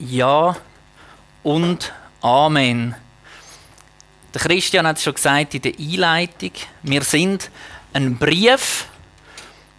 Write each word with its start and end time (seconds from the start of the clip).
Ja 0.00 0.56
und 1.42 1.92
Amen. 2.22 2.94
Der 4.32 4.40
Christian 4.40 4.86
hat 4.86 4.96
es 4.96 5.02
schon 5.02 5.14
gesagt 5.14 5.54
in 5.54 5.60
der 5.60 5.78
Einleitung. 5.78 6.52
Wir 6.82 7.02
sind 7.02 7.50
ein 7.92 8.16
Brief. 8.16 8.86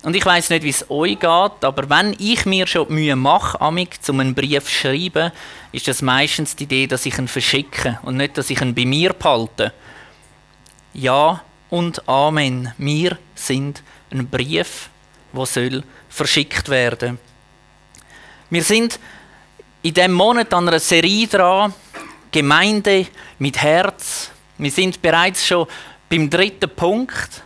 Und 0.03 0.15
ich 0.15 0.25
weiß 0.25 0.51
nicht, 0.51 0.63
wie 0.63 0.69
es 0.69 0.89
euch 0.89 1.19
geht, 1.19 1.25
aber 1.63 1.89
wenn 1.89 2.15
ich 2.19 2.45
mir 2.45 2.67
schon 2.67 2.87
die 2.87 2.93
Mühe 2.93 3.15
mache, 3.15 3.59
amig, 3.61 3.99
um 4.09 4.19
einen 4.19 4.35
Brief 4.35 4.65
zu 4.65 4.71
schreiben, 4.71 5.31
ist 5.71 5.87
das 5.87 6.01
meistens 6.01 6.55
die 6.55 6.63
Idee, 6.63 6.87
dass 6.87 7.05
ich 7.05 7.17
ihn 7.17 7.27
verschicke 7.27 7.99
und 8.03 8.17
nicht, 8.17 8.37
dass 8.37 8.49
ich 8.49 8.61
ihn 8.61 8.75
bei 8.75 8.85
mir 8.85 9.13
behalte. 9.13 9.73
Ja 10.93 11.41
und 11.69 12.07
Amen. 12.07 12.73
Wir 12.77 13.17
sind 13.33 13.81
ein 14.11 14.27
Brief, 14.27 14.89
der 15.33 15.45
soll 15.45 15.83
verschickt 16.09 16.69
werden. 16.69 17.19
Wir 18.49 18.63
sind 18.63 18.99
in 19.83 19.93
diesem 19.93 20.11
Monat 20.11 20.53
an 20.53 20.67
einer 20.67 20.79
Serie 20.79 21.27
dran, 21.27 21.73
Gemeinde 22.31 23.07
mit 23.39 23.57
Herz. 23.61 24.29
Wir 24.57 24.71
sind 24.71 25.01
bereits 25.01 25.47
schon 25.47 25.67
beim 26.09 26.29
dritten 26.29 26.69
Punkt. 26.69 27.43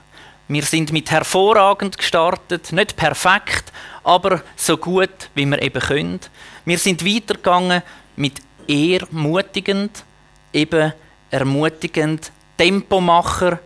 Wir 0.48 0.64
sind 0.64 0.92
mit 0.92 1.10
hervorragend 1.10 1.98
gestartet, 1.98 2.72
nicht 2.72 2.96
perfekt, 2.96 3.72
aber 4.04 4.44
so 4.56 4.78
gut, 4.78 5.30
wie 5.34 5.46
wir 5.46 5.62
eben 5.62 5.82
können. 5.82 6.20
Wir 6.66 6.78
sind 6.78 7.06
weitergegangen 7.06 7.82
mit 8.16 8.42
ermutigend, 8.68 10.04
eben 10.54 10.94
ermutigend, 11.32 12.32
Tempomacher, 12.58 13.60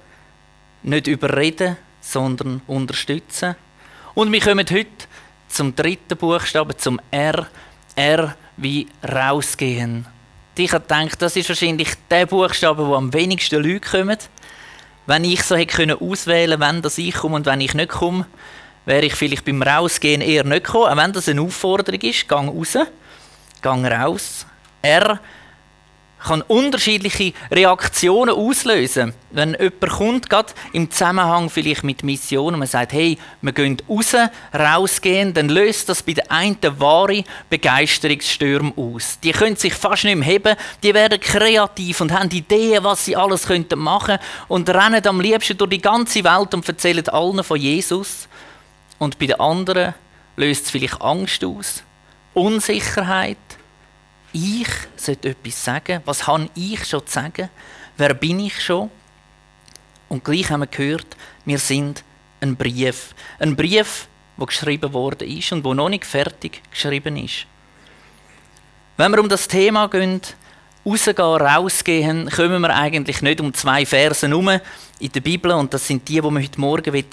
nicht 0.84 1.08
überreden, 1.08 1.76
sondern 2.02 2.62
unterstützen. 2.68 3.56
Und 4.14 4.32
wir 4.32 4.40
kommen 4.40 4.66
heute 4.70 4.88
zum 5.50 5.76
dritten 5.76 6.18
Buchstaben, 6.18 6.78
zum 6.78 7.02
R. 7.12 7.48
R 7.96 8.36
wie 8.62 8.88
rausgehen. 9.08 10.06
Ich 10.58 10.74
habe 10.74 10.82
gedacht, 10.82 11.22
das 11.22 11.36
ist 11.38 11.48
wahrscheinlich 11.48 11.90
der 12.12 12.26
Buchstabe, 12.26 12.86
wo 12.86 12.96
am 12.96 13.14
wenigsten 13.14 13.64
Leute 13.64 13.80
kommen. 13.80 14.18
Wenn 15.06 15.24
ich 15.24 15.42
so 15.44 15.56
hätte 15.56 15.76
können 15.78 15.98
auswählen, 16.00 16.60
wenn 16.60 16.82
das 16.82 16.98
ich 16.98 17.16
komme 17.16 17.38
und 17.38 17.46
wenn 17.46 17.62
ich 17.62 17.74
nicht 17.74 17.90
komme, 17.90 18.26
wäre 18.86 19.06
ich 19.06 19.16
vielleicht 19.16 19.46
beim 19.46 19.62
Rausgehen 19.62 20.22
eher 20.22 20.44
nicht 20.44 20.66
gekommen. 20.66 20.92
Auch 20.92 20.98
wenn 20.98 21.14
das 21.14 21.30
eine 21.30 21.42
Aufforderung 21.42 22.02
ist, 22.02 22.28
gang 22.28 22.50
raus, 22.50 22.78
gang 23.62 23.86
raus. 23.86 24.46
R 24.82 25.20
kann 26.24 26.42
unterschiedliche 26.42 27.34
Reaktionen 27.50 28.36
auslösen. 28.36 29.14
Wenn 29.32 29.54
jemand 29.54 29.90
kommt, 29.90 30.30
gerade 30.30 30.54
im 30.74 30.92
Zusammenhang 30.92 31.50
vielleicht 31.50 31.84
mit 31.84 32.04
Mission, 32.04 32.54
und 32.54 32.60
man 32.60 32.68
sagt, 32.68 32.94
hey, 32.94 33.18
wir 33.42 33.54
gehen 33.54 33.78
raus, 33.88 34.16
rausgehen, 34.54 35.34
dann 35.34 35.50
löst 35.50 35.88
das 35.88 36.04
bei 36.04 36.14
den 36.14 36.30
einen 36.30 36.58
wahre 36.80 37.24
Begeisterungsstürme 37.50 38.74
aus. 38.76 39.20
Die 39.24 39.32
können 39.32 39.56
sich 39.56 39.74
fast 39.74 40.04
nicht 40.04 40.18
mehr 40.18 40.28
heben, 40.28 40.56
die 40.84 40.94
werden 40.94 41.20
kreativ 41.20 42.02
und 42.02 42.12
haben 42.12 42.30
Ideen, 42.32 42.84
was 42.84 43.06
sie 43.06 43.16
alles 43.16 43.48
könnten 43.48 43.80
machen 43.80 44.18
und 44.48 44.70
rennen 44.70 45.06
am 45.08 45.22
liebsten 45.22 45.58
durch 45.58 45.70
die 45.70 45.82
ganze 45.82 46.24
Welt 46.24 46.54
und 46.54 46.68
erzählen 46.68 47.08
allen 47.10 47.44
von 47.44 47.60
Jesus. 47.60 48.28
Und 48.98 49.18
bei 49.18 49.28
den 49.28 49.40
anderen 49.40 49.94
löst 50.36 50.66
es 50.66 50.72
vielleicht 50.72 51.02
Angst 51.02 51.44
aus, 51.44 51.84
Unsicherheit, 52.34 53.38
ich 54.34 54.68
sollte 54.96 55.30
etwas 55.30 55.64
sagen. 55.64 56.02
Was 56.06 56.28
habe 56.28 56.50
ich 56.56 56.86
schon 56.86 57.06
zu 57.06 57.14
sagen? 57.14 57.50
Wer 57.98 58.14
bin 58.14 58.40
ich 58.40 58.62
schon? 58.62 58.90
Und 60.08 60.24
gleich 60.24 60.50
haben 60.50 60.62
wir 60.62 60.68
gehört, 60.68 61.18
wir 61.46 61.60
sind 61.60 62.04
ein 62.42 62.56
Brief. 62.56 63.14
Ein 63.40 63.56
Brief, 63.56 64.08
der 64.38 64.48
geschrieben 64.48 64.94
worden 64.94 65.28
ist 65.28 65.52
und 65.52 65.64
wo 65.64 65.74
noch 65.74 65.90
nicht 65.90 66.06
fertig 66.06 66.62
geschrieben 66.72 67.18
ist. 67.18 67.46
Wenn 68.98 69.12
wir 69.12 69.20
um 69.20 69.30
das 69.30 69.48
Thema 69.48 69.88
gehen, 69.88 70.22
rausgehen, 70.86 71.20
rausgehen, 71.20 72.30
kommen 72.30 72.62
wir 72.62 72.76
eigentlich 72.76 73.22
nicht 73.22 73.42
um 73.42 73.54
zwei 73.54 73.86
Versen 73.86 74.30
herum 74.30 74.60
in 75.00 75.12
der 75.12 75.22
Bibel. 75.22 75.52
Und 75.52 75.74
das 75.74 75.88
sind 75.88 76.08
die, 76.08 76.16
die 76.16 76.22
wir 76.22 76.42
heute 76.42 76.60
Morgen 76.60 77.06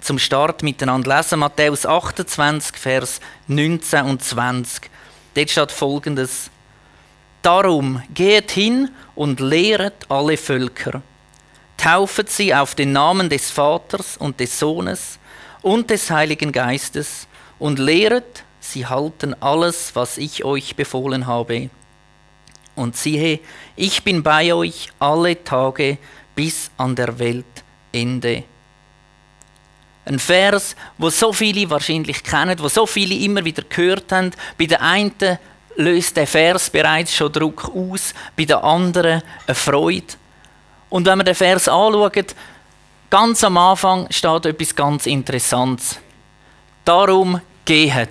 zum 0.00 0.18
Start 0.18 0.62
miteinander 0.62 1.16
lesen. 1.16 1.40
Matthäus 1.40 1.86
28, 1.86 2.76
Vers 2.76 3.20
19 3.46 4.04
und 4.06 4.22
20. 4.22 4.90
Dort 5.34 5.50
steht 5.50 5.72
folgendes. 5.72 6.50
Darum 7.42 8.02
geht 8.12 8.50
hin 8.50 8.90
und 9.14 9.40
lehret 9.40 10.06
alle 10.08 10.36
Völker. 10.36 11.02
Taufet 11.76 12.30
sie 12.30 12.54
auf 12.54 12.74
den 12.74 12.92
Namen 12.92 13.28
des 13.28 13.50
Vaters 13.50 14.16
und 14.16 14.40
des 14.40 14.58
Sohnes 14.58 15.18
und 15.62 15.90
des 15.90 16.10
Heiligen 16.10 16.50
Geistes 16.50 17.28
und 17.58 17.78
lehret, 17.78 18.44
sie 18.60 18.86
halten 18.86 19.34
alles, 19.40 19.94
was 19.94 20.18
ich 20.18 20.44
euch 20.44 20.76
befohlen 20.76 21.26
habe. 21.26 21.70
Und 22.74 22.96
siehe, 22.96 23.40
ich 23.76 24.02
bin 24.02 24.22
bei 24.22 24.52
euch 24.54 24.88
alle 24.98 25.42
Tage 25.42 25.98
bis 26.34 26.70
an 26.76 26.94
der 26.94 27.18
Weltende. 27.18 28.44
Ein 30.04 30.18
Vers, 30.18 30.74
wo 30.96 31.10
so 31.10 31.32
viele 31.32 31.68
wahrscheinlich 31.70 32.22
kennen, 32.22 32.58
wo 32.60 32.68
so 32.68 32.86
viele 32.86 33.14
immer 33.14 33.44
wieder 33.44 33.62
gehört 33.62 34.10
haben. 34.10 34.30
Bei 34.56 34.66
den 34.66 34.78
einen 34.78 35.38
löst 35.78 36.16
der 36.16 36.26
Vers 36.26 36.70
bereits 36.70 37.14
schon 37.14 37.32
Druck 37.32 37.70
aus, 37.74 38.12
bei 38.36 38.44
den 38.44 38.56
anderen 38.56 39.22
eine 39.46 39.54
Freude. 39.54 40.14
Und 40.90 41.06
wenn 41.06 41.18
wir 41.18 41.24
den 41.24 41.34
Vers 41.34 41.68
anschauen, 41.68 42.26
ganz 43.08 43.44
am 43.44 43.56
Anfang 43.56 44.06
steht 44.10 44.46
etwas 44.46 44.74
ganz 44.74 45.06
Interessantes. 45.06 45.98
Darum 46.84 47.40
gehet. 47.64 48.10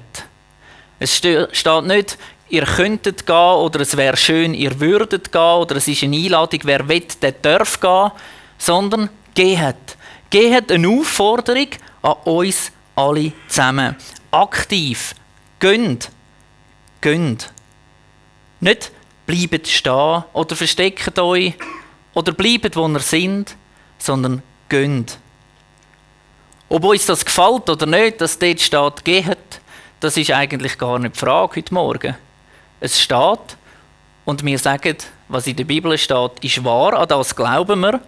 Es 1.00 1.16
steht 1.18 1.84
nicht, 1.84 2.18
ihr 2.50 2.64
könntet 2.64 3.26
gehen 3.26 3.36
oder 3.36 3.82
es 3.82 3.98
wäre 3.98 4.18
schön, 4.18 4.54
ihr 4.54 4.80
würdet 4.80 5.32
gehen 5.32 5.42
oder 5.42 5.76
es 5.76 5.88
ist 5.88 6.04
eine 6.04 6.16
Einladung, 6.16 6.62
wer 6.64 6.88
will, 6.88 7.08
der 7.22 7.34
darf 7.34 7.80
gehen, 7.80 8.12
sondern 8.58 9.10
gehet. 9.36 9.98
Gehet 10.30 10.72
eine 10.72 10.88
Aufforderung 10.88 11.68
an 12.02 12.16
uns 12.24 12.72
alle 12.96 13.34
zusammen. 13.48 13.96
Aktiv. 14.32 15.14
Gönnt. 15.60 16.10
Gönnt. 17.02 17.52
Nicht 18.60 18.92
bleibt 19.26 19.68
stehen 19.68 20.24
oder 20.34 20.56
versteckt 20.56 21.20
euch 21.20 21.54
oder 22.14 22.32
bleibt, 22.32 22.76
wo 22.76 22.88
ihr 22.88 23.00
sind, 23.00 23.56
sondern 23.98 24.42
gönnt. 24.70 25.20
Ob 26.70 26.84
uns 26.84 27.06
das 27.06 27.24
gefällt 27.24 27.70
oder 27.70 27.86
nicht, 27.86 28.20
dass 28.20 28.40
dort 28.40 28.60
steht, 28.60 29.06
geht, 29.06 29.62
das 30.00 30.18
ist 30.18 30.32
eigentlich 30.32 30.78
gar 30.78 31.00
nicht 31.00 31.16
die 31.16 31.20
Frage 31.20 31.58
heute 31.58 31.74
Morgen. 31.74 32.16
Es 32.80 33.02
steht 33.02 33.58
und 34.26 34.44
wir 34.44 34.60
sagen, 34.60 34.98
was 35.30 35.48
in 35.48 35.56
der 35.56 35.64
Bibel 35.64 35.98
steht, 35.98 36.44
ist 36.44 36.64
wahr, 36.64 36.94
an 36.94 37.08
das 37.08 37.36
glauben 37.36 37.80
wir. 37.82 38.02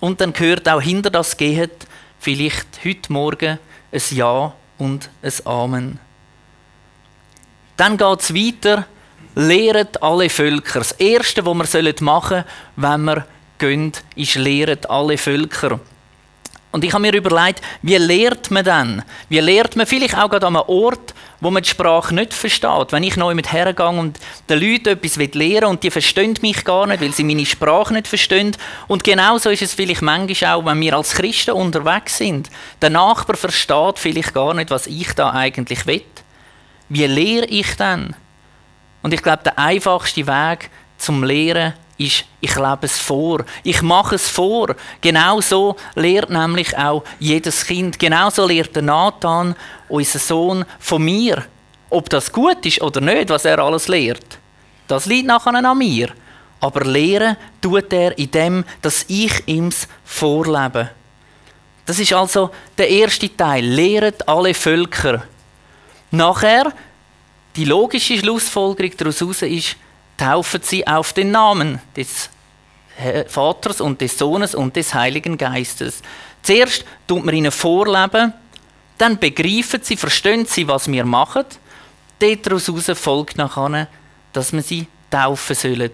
Und 0.00 0.20
dann 0.20 0.32
gehört 0.32 0.68
auch 0.68 0.80
hinter 0.80 1.10
das 1.10 1.36
geht 1.36 1.86
vielleicht 2.18 2.84
heute 2.84 3.12
Morgen 3.12 3.58
ein 3.92 4.02
Ja 4.10 4.54
und 4.78 5.08
ein 5.22 5.46
Amen. 5.46 6.00
Dann 7.76 7.96
geht 7.96 8.20
es 8.20 8.34
weiter 8.34 8.86
lehret 9.34 10.02
alle 10.02 10.28
Völker. 10.28 10.80
Das 10.80 10.92
Erste, 10.92 11.44
was 11.44 11.74
wir 11.74 11.94
machen 12.00 12.44
sollen, 12.44 12.44
wenn 12.76 13.04
wir 13.04 13.26
gehen, 13.58 13.92
ist 14.16 14.34
lehret 14.36 14.88
alle 14.88 15.18
Völker. 15.18 15.80
Und 16.74 16.82
ich 16.82 16.92
habe 16.92 17.02
mir 17.02 17.14
überlegt, 17.14 17.62
wie 17.82 17.96
lehrt 17.96 18.50
man 18.50 18.64
denn? 18.64 19.02
Wie 19.28 19.38
lehrt 19.38 19.76
man 19.76 19.86
vielleicht 19.86 20.18
auch 20.18 20.28
gerade 20.28 20.48
an 20.48 20.56
einem 20.56 20.68
Ort, 20.68 21.14
wo 21.40 21.52
man 21.52 21.62
die 21.62 21.68
Sprache 21.68 22.12
nicht 22.12 22.34
versteht? 22.34 22.90
Wenn 22.90 23.04
ich 23.04 23.16
neu 23.16 23.32
mit 23.32 23.52
hergehe 23.52 23.86
und 23.86 24.18
den 24.48 24.58
Leuten 24.58 24.88
etwas 24.88 25.16
lehren 25.16 25.66
und 25.66 25.84
die 25.84 25.92
verstehen 25.92 26.36
mich 26.42 26.64
gar 26.64 26.88
nicht, 26.88 27.00
weil 27.00 27.12
sie 27.12 27.22
meine 27.22 27.46
Sprache 27.46 27.94
nicht 27.94 28.08
verstehen. 28.08 28.56
Und 28.88 29.04
genauso 29.04 29.50
ist 29.50 29.62
es 29.62 29.72
vielleicht 29.72 30.02
manchmal 30.02 30.54
auch, 30.54 30.64
wenn 30.64 30.80
wir 30.80 30.96
als 30.96 31.12
Christen 31.12 31.52
unterwegs 31.52 32.18
sind. 32.18 32.50
Der 32.82 32.90
Nachbar 32.90 33.36
versteht 33.36 34.00
vielleicht 34.00 34.34
gar 34.34 34.52
nicht, 34.52 34.70
was 34.70 34.88
ich 34.88 35.12
da 35.12 35.30
eigentlich 35.30 35.86
will. 35.86 36.02
Wie 36.88 37.06
lehre 37.06 37.46
ich 37.46 37.76
denn? 37.76 38.16
Und 39.04 39.12
ich 39.12 39.22
glaube, 39.22 39.42
der 39.44 39.58
einfachste 39.58 40.26
Weg 40.26 40.70
zum 40.96 41.24
Lehren 41.24 41.74
ist, 41.98 42.24
ich 42.40 42.56
lebe 42.56 42.78
es 42.80 42.98
vor. 42.98 43.44
Ich 43.62 43.82
mache 43.82 44.14
es 44.14 44.30
vor. 44.30 44.74
Genauso 45.02 45.76
lehrt 45.94 46.30
nämlich 46.30 46.74
auch 46.78 47.04
jedes 47.18 47.66
Kind. 47.66 47.98
Genauso 47.98 48.46
lehrt 48.46 48.74
der 48.74 48.82
Nathan, 48.82 49.54
unser 49.90 50.18
Sohn, 50.18 50.64
von 50.78 51.04
mir. 51.04 51.44
Ob 51.90 52.08
das 52.08 52.32
gut 52.32 52.64
ist 52.64 52.80
oder 52.80 53.02
nicht, 53.02 53.28
was 53.28 53.44
er 53.44 53.58
alles 53.58 53.88
lehrt, 53.88 54.38
das 54.88 55.04
liegt 55.04 55.26
nachher 55.26 55.54
an 55.54 55.76
mir. 55.76 56.08
Aber 56.60 56.80
lehren 56.86 57.36
tut 57.60 57.92
er 57.92 58.16
in 58.16 58.30
dem, 58.30 58.64
dass 58.80 59.04
ich 59.08 59.46
ihm 59.46 59.68
vorlebe. 60.02 60.88
Das 61.84 61.98
ist 61.98 62.14
also 62.14 62.52
der 62.78 62.88
erste 62.88 63.36
Teil. 63.36 63.66
Lehret 63.66 64.26
alle 64.26 64.54
Völker. 64.54 65.24
Nachher 66.10 66.72
die 67.56 67.64
logische 67.64 68.18
Schlussfolgerung 68.18 68.92
daraus 68.96 69.20
ist, 69.42 69.76
taufen 70.16 70.60
sie 70.62 70.86
auf 70.86 71.12
den 71.12 71.30
Namen 71.30 71.80
des 71.96 72.30
Vaters 73.28 73.80
und 73.80 74.00
des 74.00 74.16
Sohnes 74.16 74.54
und 74.54 74.76
des 74.76 74.94
Heiligen 74.94 75.36
Geistes. 75.36 76.02
Zuerst 76.42 76.84
tut 77.06 77.24
man 77.24 77.34
ihnen 77.34 77.50
vorleben, 77.50 78.32
dann 78.98 79.18
begreifen 79.18 79.80
sie, 79.82 79.96
verstehen 79.96 80.46
sie, 80.46 80.68
was 80.68 80.90
wir 80.90 81.04
machen. 81.04 81.44
Daraus 82.20 82.70
folgt 82.94 83.36
nachher 83.36 83.88
dass 84.32 84.52
wir 84.52 84.62
sie 84.62 84.86
taufen 85.10 85.56
sollen. 85.56 85.90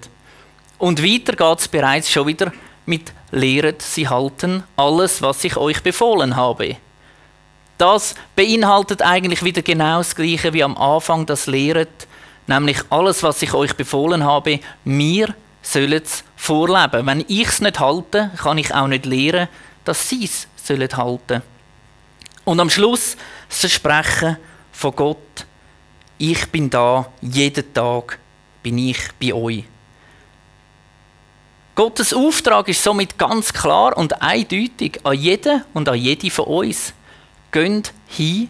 Und 0.79 1.03
weiter 1.03 1.35
geht 1.35 1.59
es 1.59 1.69
bereits 1.69 2.11
schon 2.11 2.27
wieder 2.27 2.53
mit 2.87 3.13
Lehret 3.31 3.83
sie 3.83 4.09
halten 4.09 4.65
alles, 4.77 5.23
was 5.23 5.45
ich 5.45 5.57
euch 5.57 5.83
befohlen 5.83 6.35
habe. 6.37 6.77
Das 7.81 8.15
beinhaltet 8.37 9.01
eigentlich 9.01 9.43
wieder 9.43 9.63
genau 9.63 10.01
das 10.01 10.15
Gleiche 10.15 10.53
wie 10.53 10.63
am 10.63 10.77
Anfang 10.77 11.25
das 11.25 11.47
Lehret, 11.47 12.07
nämlich 12.47 12.77
alles, 12.91 13.23
was 13.23 13.41
ich 13.41 13.55
euch 13.55 13.75
befohlen 13.75 14.23
habe, 14.23 14.61
mir 14.85 15.35
sollen 15.63 15.95
es 15.95 16.23
vorleben. 16.37 17.07
Wenn 17.07 17.25
ich 17.27 17.49
es 17.49 17.63
nicht 17.63 17.81
halte, 17.81 18.33
kann 18.37 18.59
ich 18.59 18.75
auch 18.75 18.87
nicht 18.87 19.07
lehren, 19.07 19.49
dass 19.87 20.11
sie 20.11 20.25
es 20.27 20.47
sollen 20.63 20.95
halten. 20.95 21.41
Und 22.45 22.61
am 22.61 22.69
Schluss 22.69 23.17
das 23.49 23.61
Versprechen 23.61 24.37
von 24.73 24.95
Gott, 24.95 25.47
ich 26.19 26.51
bin 26.51 26.69
da, 26.69 27.11
jeden 27.23 27.73
Tag 27.73 28.19
bin 28.63 28.77
ich 28.77 28.99
bei 29.19 29.33
euch. 29.33 29.65
Gottes 31.75 32.13
Auftrag 32.13 32.69
ist 32.69 32.85
somit 32.85 33.17
ganz 33.17 33.55
klar 33.55 33.97
und 33.97 34.21
eindeutig 34.21 35.01
an 35.03 35.17
jeden 35.17 35.65
und 35.73 35.89
an 35.89 35.95
jede 35.95 36.31
von 36.31 36.45
uns. 36.45 36.93
Geht 37.51 37.93
hin 38.07 38.49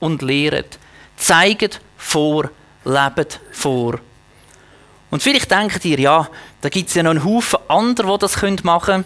und 0.00 0.22
lehret. 0.22 0.78
Zeigt 1.16 1.80
vor, 1.96 2.50
lebt 2.84 3.40
vor. 3.52 4.00
Und 5.10 5.22
vielleicht 5.22 5.50
denkt 5.50 5.84
ihr, 5.84 5.98
ja, 5.98 6.28
da 6.60 6.68
gibt 6.68 6.88
es 6.88 6.94
ja 6.94 7.02
noch 7.02 7.10
einen 7.10 7.24
Haufen 7.24 7.58
andere, 7.68 8.12
die 8.12 8.18
das 8.18 8.42
machen 8.62 8.80
können. 8.84 9.04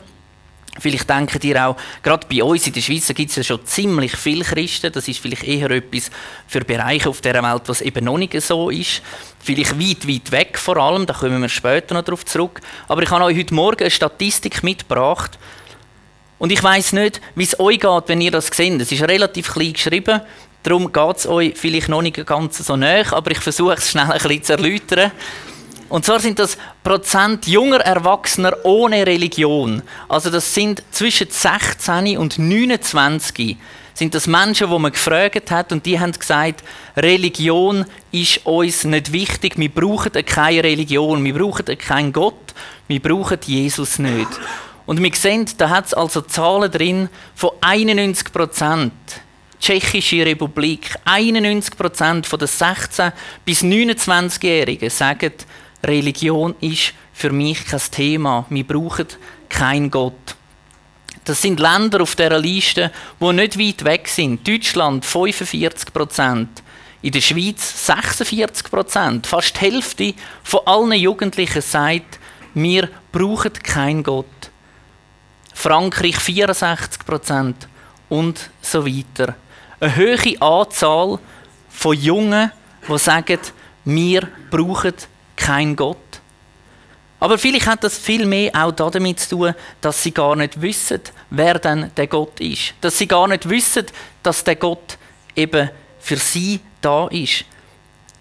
Vielleicht 0.80 1.08
denkt 1.08 1.44
ihr 1.44 1.64
auch, 1.64 1.76
gerade 2.02 2.26
bei 2.28 2.42
uns 2.42 2.66
in 2.66 2.72
der 2.72 2.80
Schweiz 2.80 3.06
gibt 3.14 3.30
es 3.30 3.36
ja 3.36 3.44
schon 3.44 3.64
ziemlich 3.64 4.16
viele 4.16 4.44
Christen. 4.44 4.90
Das 4.90 5.06
ist 5.06 5.20
vielleicht 5.20 5.44
eher 5.44 5.70
etwas 5.70 6.10
für 6.48 6.62
Bereiche 6.62 7.08
auf 7.08 7.20
dieser 7.20 7.42
Welt, 7.44 7.62
was 7.66 7.80
eben 7.80 8.04
noch 8.04 8.18
nicht 8.18 8.38
so 8.42 8.70
ist. 8.70 9.00
Vielleicht 9.38 9.78
weit, 9.78 10.08
weit 10.08 10.32
weg 10.32 10.58
vor 10.58 10.76
allem, 10.76 11.06
da 11.06 11.14
kommen 11.14 11.40
wir 11.40 11.48
später 11.48 11.94
noch 11.94 12.02
darauf 12.02 12.24
zurück. 12.24 12.60
Aber 12.88 13.02
ich 13.02 13.10
habe 13.10 13.24
euch 13.24 13.38
heute 13.38 13.54
Morgen 13.54 13.82
eine 13.82 13.90
Statistik 13.90 14.64
mitgebracht. 14.64 15.38
Und 16.44 16.52
ich 16.52 16.62
weiß 16.62 16.92
nicht, 16.92 17.22
wie 17.36 17.44
es 17.44 17.58
euch 17.58 17.80
geht, 17.80 18.02
wenn 18.08 18.20
ihr 18.20 18.30
das 18.30 18.48
seht. 18.48 18.78
Es 18.78 18.92
ist 18.92 19.00
relativ 19.08 19.50
klein 19.50 19.72
geschrieben, 19.72 20.20
darum 20.62 20.92
geht 20.92 21.16
es 21.16 21.26
euch 21.26 21.54
vielleicht 21.56 21.88
noch 21.88 22.02
nicht 22.02 22.26
ganz 22.26 22.58
so 22.58 22.76
nah, 22.76 23.00
aber 23.12 23.30
ich 23.30 23.38
versuche 23.38 23.76
es 23.76 23.90
schnell 23.90 24.10
ein 24.10 24.20
bisschen 24.20 24.42
zu 24.42 24.52
erläutern. 24.52 25.12
Und 25.88 26.04
zwar 26.04 26.20
sind 26.20 26.38
das 26.38 26.58
Prozent 26.82 27.46
junger 27.46 27.80
Erwachsener 27.80 28.58
ohne 28.62 29.06
Religion. 29.06 29.80
Also 30.06 30.28
das 30.28 30.52
sind 30.52 30.82
zwischen 30.90 31.30
16 31.30 32.18
und 32.18 32.38
29 32.38 33.56
sind 33.94 34.14
das 34.14 34.26
Menschen, 34.26 34.68
die 34.68 34.78
man 34.78 34.92
gefragt 34.92 35.50
hat 35.50 35.72
und 35.72 35.86
die 35.86 35.98
haben 35.98 36.12
gesagt, 36.12 36.62
Religion 36.94 37.86
ist 38.12 38.44
uns 38.44 38.84
nicht 38.84 39.14
wichtig, 39.14 39.56
wir 39.56 39.70
brauchen 39.70 40.12
keine 40.26 40.62
Religion, 40.62 41.24
wir 41.24 41.32
brauchen 41.32 41.64
keinen 41.78 42.12
Gott, 42.12 42.52
wir 42.86 43.00
brauchen 43.00 43.38
Jesus 43.46 43.98
nicht. 43.98 44.28
Und 44.86 45.02
wir 45.02 45.14
sehen, 45.14 45.46
da 45.58 45.70
hat 45.70 45.86
es 45.86 45.94
also 45.94 46.20
Zahlen 46.20 46.70
drin 46.70 47.08
von 47.34 47.50
91 47.60 48.32
Prozent. 48.32 48.92
Tschechische 49.60 50.26
Republik, 50.26 50.94
91 51.06 51.76
Prozent 51.76 52.30
der 52.30 52.48
16- 52.48 53.12
bis 53.46 53.62
29-Jährigen 53.62 54.90
sagen, 54.90 55.32
Religion 55.82 56.54
ist 56.60 56.92
für 57.14 57.30
mich 57.30 57.64
kein 57.64 57.80
Thema. 57.90 58.44
Wir 58.50 58.64
brauchen 58.64 59.06
keinen 59.48 59.90
Gott. 59.90 60.36
Das 61.24 61.40
sind 61.40 61.60
Länder 61.60 62.02
auf 62.02 62.16
dieser 62.16 62.38
Liste, 62.38 62.90
die 63.20 63.32
nicht 63.32 63.58
weit 63.58 63.84
weg 63.84 64.08
sind. 64.08 64.46
Deutschland 64.46 65.04
45 65.04 65.94
Prozent, 65.94 66.62
in 67.00 67.12
der 67.12 67.22
Schweiz 67.22 67.86
46 67.86 68.70
Prozent. 68.70 69.26
Fast 69.26 69.56
die 69.56 69.60
Hälfte 69.60 70.14
von 70.42 70.60
allen 70.66 70.92
Jugendlichen 70.92 71.62
sagt, 71.62 72.18
wir 72.52 72.90
brauchen 73.12 73.52
keinen 73.54 74.02
Gott. 74.02 74.26
Frankreich 75.54 76.16
64 76.16 77.06
Prozent 77.06 77.68
und 78.08 78.50
so 78.60 78.84
weiter. 78.84 79.34
Eine 79.80 79.96
hohe 79.96 80.42
Anzahl 80.42 81.18
von 81.70 81.96
Jungen, 81.96 82.52
die 82.86 82.98
sagen, 82.98 83.38
wir 83.84 84.28
brauchen 84.50 84.94
kein 85.36 85.74
Gott. 85.74 85.96
Aber 87.20 87.38
vielleicht 87.38 87.66
hat 87.66 87.82
das 87.82 87.96
viel 87.96 88.26
mehr 88.26 88.50
auch 88.54 88.72
damit 88.72 89.20
zu 89.20 89.36
tun, 89.36 89.54
dass 89.80 90.02
sie 90.02 90.12
gar 90.12 90.36
nicht 90.36 90.60
wissen, 90.60 91.00
wer 91.30 91.58
denn 91.58 91.90
der 91.96 92.06
Gott 92.06 92.38
ist. 92.40 92.74
Dass 92.82 92.98
sie 92.98 93.06
gar 93.06 93.26
nicht 93.28 93.48
wissen, 93.48 93.86
dass 94.22 94.44
der 94.44 94.56
Gott 94.56 94.98
eben 95.34 95.70
für 96.00 96.16
sie 96.16 96.60
da 96.82 97.08
ist. 97.08 97.46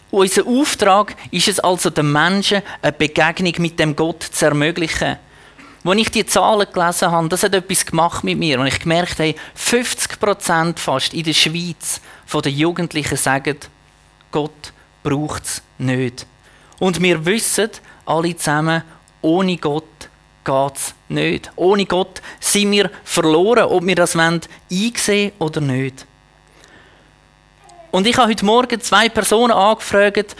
Unser 0.09 0.47
Auftrag 0.47 1.15
ist 1.31 1.47
es 1.47 1.59
also, 1.59 1.89
den 1.89 2.11
Menschen 2.11 2.61
eine 2.81 2.91
Begegnung 2.93 3.53
mit 3.57 3.79
dem 3.79 3.95
Gott 3.95 4.23
zu 4.23 4.45
ermöglichen. 4.45 5.17
Als 5.83 5.99
ich 5.99 6.11
die 6.11 6.25
Zahlen 6.25 6.67
gelesen 6.71 7.11
habe, 7.11 7.27
das 7.27 7.43
hat 7.43 7.53
etwas 7.53 7.85
gemacht 7.85 8.23
mit 8.23 8.37
mir. 8.37 8.59
Und 8.59 8.67
ich 8.67 8.79
gemerkt 8.79 9.19
habe, 9.19 9.35
50 9.55 10.19
Prozent 10.19 10.79
fast 10.79 11.13
in 11.13 11.23
der 11.23 11.33
Schweiz 11.33 11.99
von 12.25 12.41
den 12.41 12.55
Jugendlichen 12.55 13.17
sagen, 13.17 13.57
Gott 14.31 14.71
braucht 15.03 15.43
es 15.43 15.61
nicht. 15.77 16.25
Und 16.79 17.01
wir 17.01 17.25
wissen 17.25 17.69
alle 18.05 18.35
zusammen, 18.35 18.83
ohne 19.21 19.57
Gott 19.57 19.83
geht 20.43 20.75
es 20.75 20.95
nicht. 21.09 21.51
Ohne 21.55 21.85
Gott 21.85 22.21
sind 22.39 22.71
wir 22.71 22.89
verloren, 23.03 23.65
ob 23.65 23.85
wir 23.85 23.95
das 23.95 24.15
einsehen 24.15 25.31
oder 25.39 25.61
nicht. 25.61 26.05
Und 27.91 28.07
ich 28.07 28.17
habe 28.17 28.29
heute 28.29 28.45
Morgen 28.45 28.81
zwei 28.81 29.09
Personen 29.09 29.51
angefragt, 29.51 30.35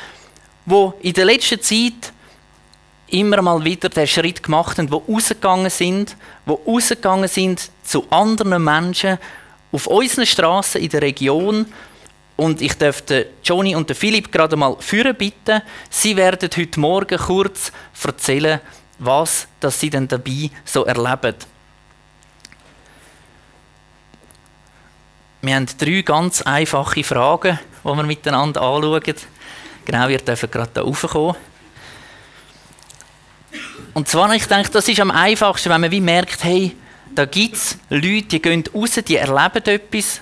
die 0.66 0.92
in 1.02 1.14
der 1.14 1.26
letzten 1.26 1.62
Zeit 1.62 2.13
immer 3.08 3.42
mal 3.42 3.64
wieder 3.64 3.90
den 3.90 4.08
Schritt 4.08 4.42
gemacht 4.42 4.78
haben, 4.78 4.88
die 4.88 4.94
rausgegangen 4.94 5.70
sind, 5.70 6.16
die 6.46 6.52
rausgegangen 6.52 7.28
sind 7.28 7.70
zu 7.84 8.06
anderen 8.10 8.64
Menschen 8.64 9.18
auf 9.72 9.88
unseren 9.88 10.26
Straßen 10.26 10.82
in 10.82 10.90
der 10.90 11.02
Region 11.02 11.66
und 12.36 12.62
ich 12.62 12.74
dürfte 12.74 13.28
Johnny 13.44 13.76
und 13.76 13.92
Philipp 13.96 14.32
gerade 14.32 14.56
mal 14.56 14.76
führen 14.80 15.16
bitten. 15.16 15.62
Sie 15.90 16.16
werden 16.16 16.50
heute 16.56 16.80
Morgen 16.80 17.18
kurz 17.18 17.72
erzählen, 18.04 18.60
was 19.00 19.48
dass 19.60 19.80
sie 19.80 19.90
denn 19.90 20.08
dabei 20.08 20.50
so 20.66 20.86
erleben. 20.86 21.36
Wir 25.42 25.56
haben 25.56 25.68
drei 25.78 26.02
ganz 26.02 26.42
einfache 26.42 27.04
Fragen, 27.04 27.60
die 27.84 27.88
wir 27.90 28.04
miteinander 28.04 28.62
anschauen. 28.62 29.02
Genau, 29.86 30.08
ihr 30.08 30.20
dürft 30.20 30.52
gerade 30.52 30.72
hier 30.74 30.84
raufkommen. 30.84 31.36
Und 33.94 34.08
zwar, 34.08 34.34
ich 34.34 34.48
denke, 34.48 34.70
das 34.72 34.88
ist 34.88 35.00
am 35.00 35.12
einfachsten, 35.12 35.70
wenn 35.70 35.82
man 35.82 35.92
wie 35.92 36.02
merkt, 36.02 36.44
hey, 36.44 36.76
da 37.14 37.26
gibt 37.26 37.56
es 37.56 37.78
Leute, 37.90 38.24
die 38.24 38.42
gehen 38.42 38.64
raus, 38.74 39.00
die 39.08 39.18
erleben 39.18 39.64
etwas, 39.66 40.22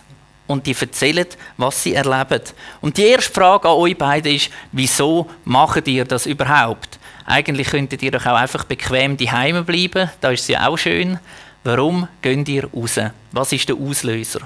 und 0.52 0.68
die 0.68 0.76
erzählen, 0.80 1.26
was 1.58 1.82
sie 1.82 1.96
erleben. 1.96 2.42
Und 2.82 2.98
die 2.98 3.06
erste 3.06 3.32
Frage 3.32 3.70
an 3.70 3.76
euch 3.76 3.98
beide 3.98 4.34
ist, 4.34 4.50
wieso 4.72 5.30
macht 5.46 5.88
ihr 5.88 6.06
das 6.06 6.26
überhaupt? 6.26 7.00
Eigentlich 7.26 7.70
könntet 7.70 8.04
ihr 8.04 8.12
doch 8.12 8.26
auch 8.26 8.36
einfach 8.36 8.66
bequem 8.66 9.16
daheim 9.16 9.64
bleiben, 9.64 10.10
da 10.20 10.32
ist 10.32 10.42
es 10.42 10.48
ja 10.50 10.68
auch 10.68 10.78
schön. 10.78 11.20
Warum 11.64 12.08
geht 12.22 12.50
ihr 12.50 12.66
raus? 12.66 13.00
Was 13.32 13.52
ist 13.54 13.70
der 13.70 13.76
Auslöser? 13.76 14.42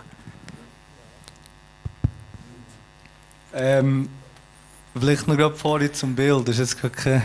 Ähm, 3.53 4.09
vielleicht 4.99 5.27
noch 5.27 5.37
gerade 5.37 5.55
vorhin 5.55 5.93
zum 5.93 6.13
Bild. 6.13 6.47
Das 6.47 6.59
ist 6.59 6.77
jetzt 6.81 6.97
keine 6.97 7.23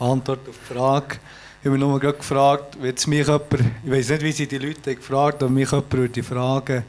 Antwort 0.00 0.48
auf 0.48 0.56
die 0.68 0.74
Frage. 0.74 1.18
Ich 1.60 1.66
habe 1.66 1.76
mich 1.76 1.80
nur 1.80 2.00
gerade 2.00 2.18
gefragt, 2.18 2.78
wenn 2.80 2.94
mich 2.94 3.26
jemand, 3.26 3.44
ich 3.84 3.90
weiß 3.90 4.08
nicht, 4.10 4.22
wie 4.22 4.32
sie 4.32 4.46
die 4.46 4.58
Leute 4.58 4.94
gefragt 4.96 5.42
haben, 5.42 5.54
mich 5.54 5.70
jemand 5.70 5.92
würde 5.92 6.22
fragen, 6.22 6.84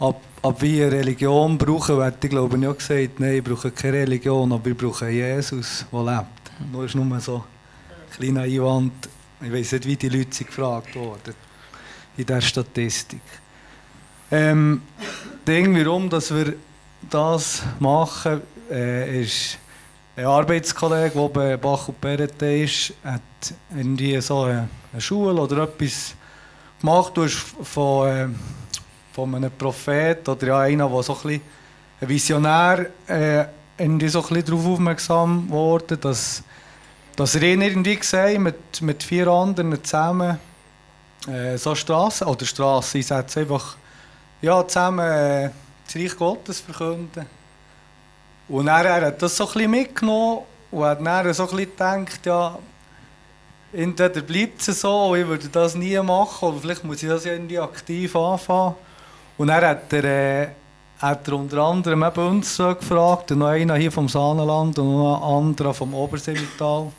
ab 0.00 0.20
ob 0.42 0.62
wir 0.62 0.92
Religion 0.92 1.58
brauchen, 1.58 2.02
hätte 2.02 2.26
ich 2.26 2.30
glaube 2.30 2.58
ich 2.58 2.66
auch 2.66 2.76
gesagt, 2.76 3.20
nein, 3.20 3.36
ich 3.36 3.44
brauche 3.44 3.70
keine 3.70 3.98
Religion, 3.98 4.52
aber 4.52 4.64
wir 4.66 4.76
brauchen 4.76 5.10
Jesus, 5.10 5.84
der 5.92 6.04
lebt. 6.04 6.72
Nur 6.72 6.84
ist 6.84 6.94
nur 6.94 7.20
so 7.20 7.36
ein 7.36 8.16
kleiner 8.16 8.42
Einwand. 8.42 9.08
Ich 9.40 9.52
weiß 9.52 9.72
nicht, 9.72 9.86
wie 9.86 9.96
die 9.96 10.08
Leute 10.08 10.34
sind 10.34 10.46
gefragt 10.48 10.94
wurden 10.94 11.34
in 12.16 12.26
dieser 12.26 12.40
Statistik. 12.40 13.20
Ähm, 14.30 14.82
Ding, 15.46 15.74
warum 15.76 16.10
dass 16.10 16.34
wir 16.34 16.54
das 17.08 17.62
machen, 17.78 18.42
äh, 18.70 19.22
ist 19.22 19.58
ein 20.18 20.26
Arbeitskollege, 20.26 21.12
der 21.14 21.28
bei 21.28 21.56
Bach 21.56 21.88
und 21.88 22.00
Perrette 22.00 22.46
ist, 22.46 22.92
hat 23.04 23.22
irgendwie 23.74 24.20
so 24.20 24.42
eine, 24.42 24.68
Schule 24.98 25.40
oder 25.40 25.62
etwas 25.62 26.14
gemacht. 26.80 27.16
Du 27.16 27.22
hast 27.22 27.36
von 27.62 28.08
äh, 28.08 28.28
von 29.12 29.34
einem 29.34 29.50
Prophet 29.50 30.28
oder 30.28 30.46
ja, 30.46 30.58
einer, 30.60 30.88
der 30.88 31.02
so 31.02 31.16
ein, 31.24 31.40
ein 32.00 32.08
Visionär 32.08 32.86
äh, 33.06 33.44
so 34.08 34.22
darauf 34.22 34.66
aufmerksam 34.66 35.48
wurde, 35.48 35.96
dass, 35.96 36.42
dass 37.14 37.34
er 37.36 37.42
ihn 37.42 37.62
irgendwie 37.62 37.96
gesehen 37.96 38.42
mit, 38.42 38.82
mit 38.82 39.02
vier 39.02 39.28
anderen 39.28 39.82
zusammen 39.84 40.38
äh, 41.28 41.56
so 41.56 41.74
Straßen 41.76 42.26
oder 42.26 42.44
Straßen 42.44 42.98
einsetzen, 42.98 43.40
einfach 43.40 43.76
ja, 44.42 44.66
zusammen 44.66 45.00
äh, 45.00 45.50
das 45.86 45.96
Reich 45.96 46.16
Gottes 46.16 46.60
verkünden. 46.60 47.37
Und 48.48 48.68
er, 48.68 48.84
er 48.84 49.06
hat 49.06 49.20
das 49.20 49.36
so 49.36 49.48
ein 49.54 49.70
mitgenommen 49.70 50.40
und 50.70 50.84
hat 50.84 51.04
dann 51.04 51.34
so 51.34 51.48
ein 51.50 51.56
gedacht, 51.56 52.24
ja, 52.24 52.58
entweder 53.72 54.22
bleibt 54.22 54.66
es 54.66 54.80
so, 54.80 55.14
ich 55.14 55.26
würde 55.26 55.48
das 55.48 55.74
nie 55.74 55.98
machen, 55.98 56.48
oder 56.48 56.58
vielleicht 56.58 56.84
muss 56.84 57.02
ich 57.02 57.08
das 57.08 57.26
irgendwie 57.26 57.58
aktiv 57.58 58.14
anfangen. 58.16 58.74
Und 59.36 59.48
dann 59.48 59.64
hat 59.64 59.92
er, 59.92 60.04
äh, 60.04 60.48
hat 60.98 61.28
er 61.28 61.34
unter 61.34 61.58
anderem 61.58 62.02
eben 62.02 62.26
uns 62.26 62.56
so 62.56 62.74
gefragt, 62.74 63.30
noch 63.30 63.46
einer 63.48 63.76
hier 63.76 63.92
vom 63.92 64.08
Saanenland 64.08 64.78
und 64.78 64.92
noch 64.92 65.22
ein 65.22 65.46
anderer 65.46 65.74
vom 65.74 65.94
Oberseetal. 65.94 66.90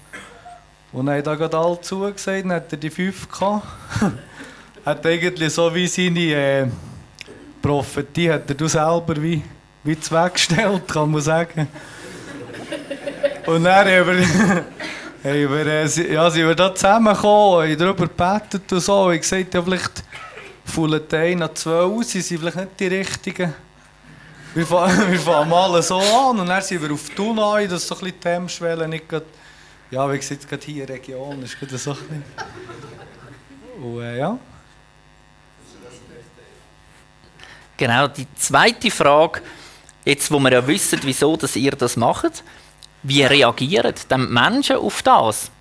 Und 0.91 1.05
dann 1.05 1.17
hat 1.17 1.27
er 1.27 1.35
gerade 1.35 1.57
alle 1.57 1.81
zugesagt, 1.81 2.45
dann 2.45 2.53
hat 2.53 2.71
er 2.71 2.77
die 2.77 2.89
fünf 2.89 3.29
gehabt. 3.29 3.65
hat 4.85 5.05
eigentlich 5.05 5.53
so 5.53 5.73
wie 5.73 5.87
seine 5.87 6.19
äh, 6.19 6.67
Prophetie, 7.61 8.31
hat 8.31 8.49
er 8.49 8.55
du 8.55 8.67
selber 8.67 9.21
wie, 9.21 9.43
wie 9.83 9.99
zweckgestellt, 9.99 10.87
kann 10.87 11.11
man 11.11 11.21
sagen. 11.21 11.67
Und 13.45 13.63
dann 13.63 13.87
haben 13.87 14.65
wir, 15.23 15.31
äh, 15.31 16.13
ja, 16.13 16.29
sind 16.29 16.47
wir 16.47 16.55
da 16.55 16.73
zusammengekommen, 16.73 17.77
darüber 17.77 18.07
gebetet 18.07 18.71
und 18.71 18.79
so. 18.79 19.11
Ich 19.11 19.21
gesagt, 19.21 19.53
ja, 19.53 19.61
vielleicht 19.61 20.03
fallen 20.65 21.01
die 21.11 21.15
einen 21.15 21.43
an 21.43 21.55
zwei 21.55 21.81
aus, 21.81 22.09
sie 22.09 22.21
sind 22.21 22.39
vielleicht 22.39 22.57
nicht 22.57 22.79
die 22.79 22.87
richtigen. 22.87 23.53
Wir 24.53 24.65
fangen, 24.65 25.11
wir 25.11 25.19
fangen 25.19 25.49
mal 25.49 25.81
so 25.81 25.97
an 25.97 26.39
und 26.39 26.47
dann 26.47 26.61
sind 26.61 26.81
wir 26.81 26.93
auf 26.93 27.09
Thun 27.09 27.39
ein, 27.39 27.69
dass 27.69 27.87
so 27.87 27.95
ein 27.95 28.01
bisschen 28.01 28.19
die 28.19 28.27
Hemmschwelle 28.27 28.87
nicht 28.87 29.07
gerade, 29.07 29.25
ja, 29.91 30.11
wie 30.11 30.17
gesagt, 30.17 30.47
gerade 30.47 30.65
hier 30.65 30.81
in 30.81 30.87
der 30.87 30.95
Region 30.97 31.41
ist 31.43 31.59
gerade 31.59 31.77
so 31.77 31.91
ein 31.91 31.97
bisschen. 31.97 32.23
Und 33.83 34.01
äh, 34.01 34.17
ja. 34.17 34.37
Genau, 37.77 38.07
die 38.07 38.27
zweite 38.35 38.91
Frage, 38.91 39.41
jetzt 40.09 40.31
wo 40.31 40.39
wir 40.39 40.51
ja 40.51 40.67
wissen, 40.67 40.99
wieso 41.03 41.37
dass 41.37 41.55
ihr 41.55 41.71
das 41.71 41.95
macht, 41.95 42.43
wie 43.03 43.23
reagieren 43.23 43.93
die 44.09 44.17
Menschen 44.17 44.77
auf 44.77 45.01
das? 45.03 45.51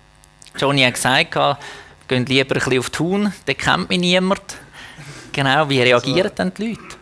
Johnny 0.57 0.81
hat 0.81 0.95
gesagt, 0.95 1.37
gehen 2.07 2.25
lieber 2.25 2.55
ein 2.55 2.59
bisschen 2.59 2.79
auf 2.79 2.89
Thun, 2.89 3.33
da 3.45 3.53
kennt 3.53 3.89
mich 3.89 3.99
niemand. 3.99 4.41
Genau, 5.31 5.69
wie 5.69 5.81
reagieren 5.81 6.23
also, 6.23 6.35
denn 6.35 6.53
die 6.57 6.69
Leute? 6.69 6.95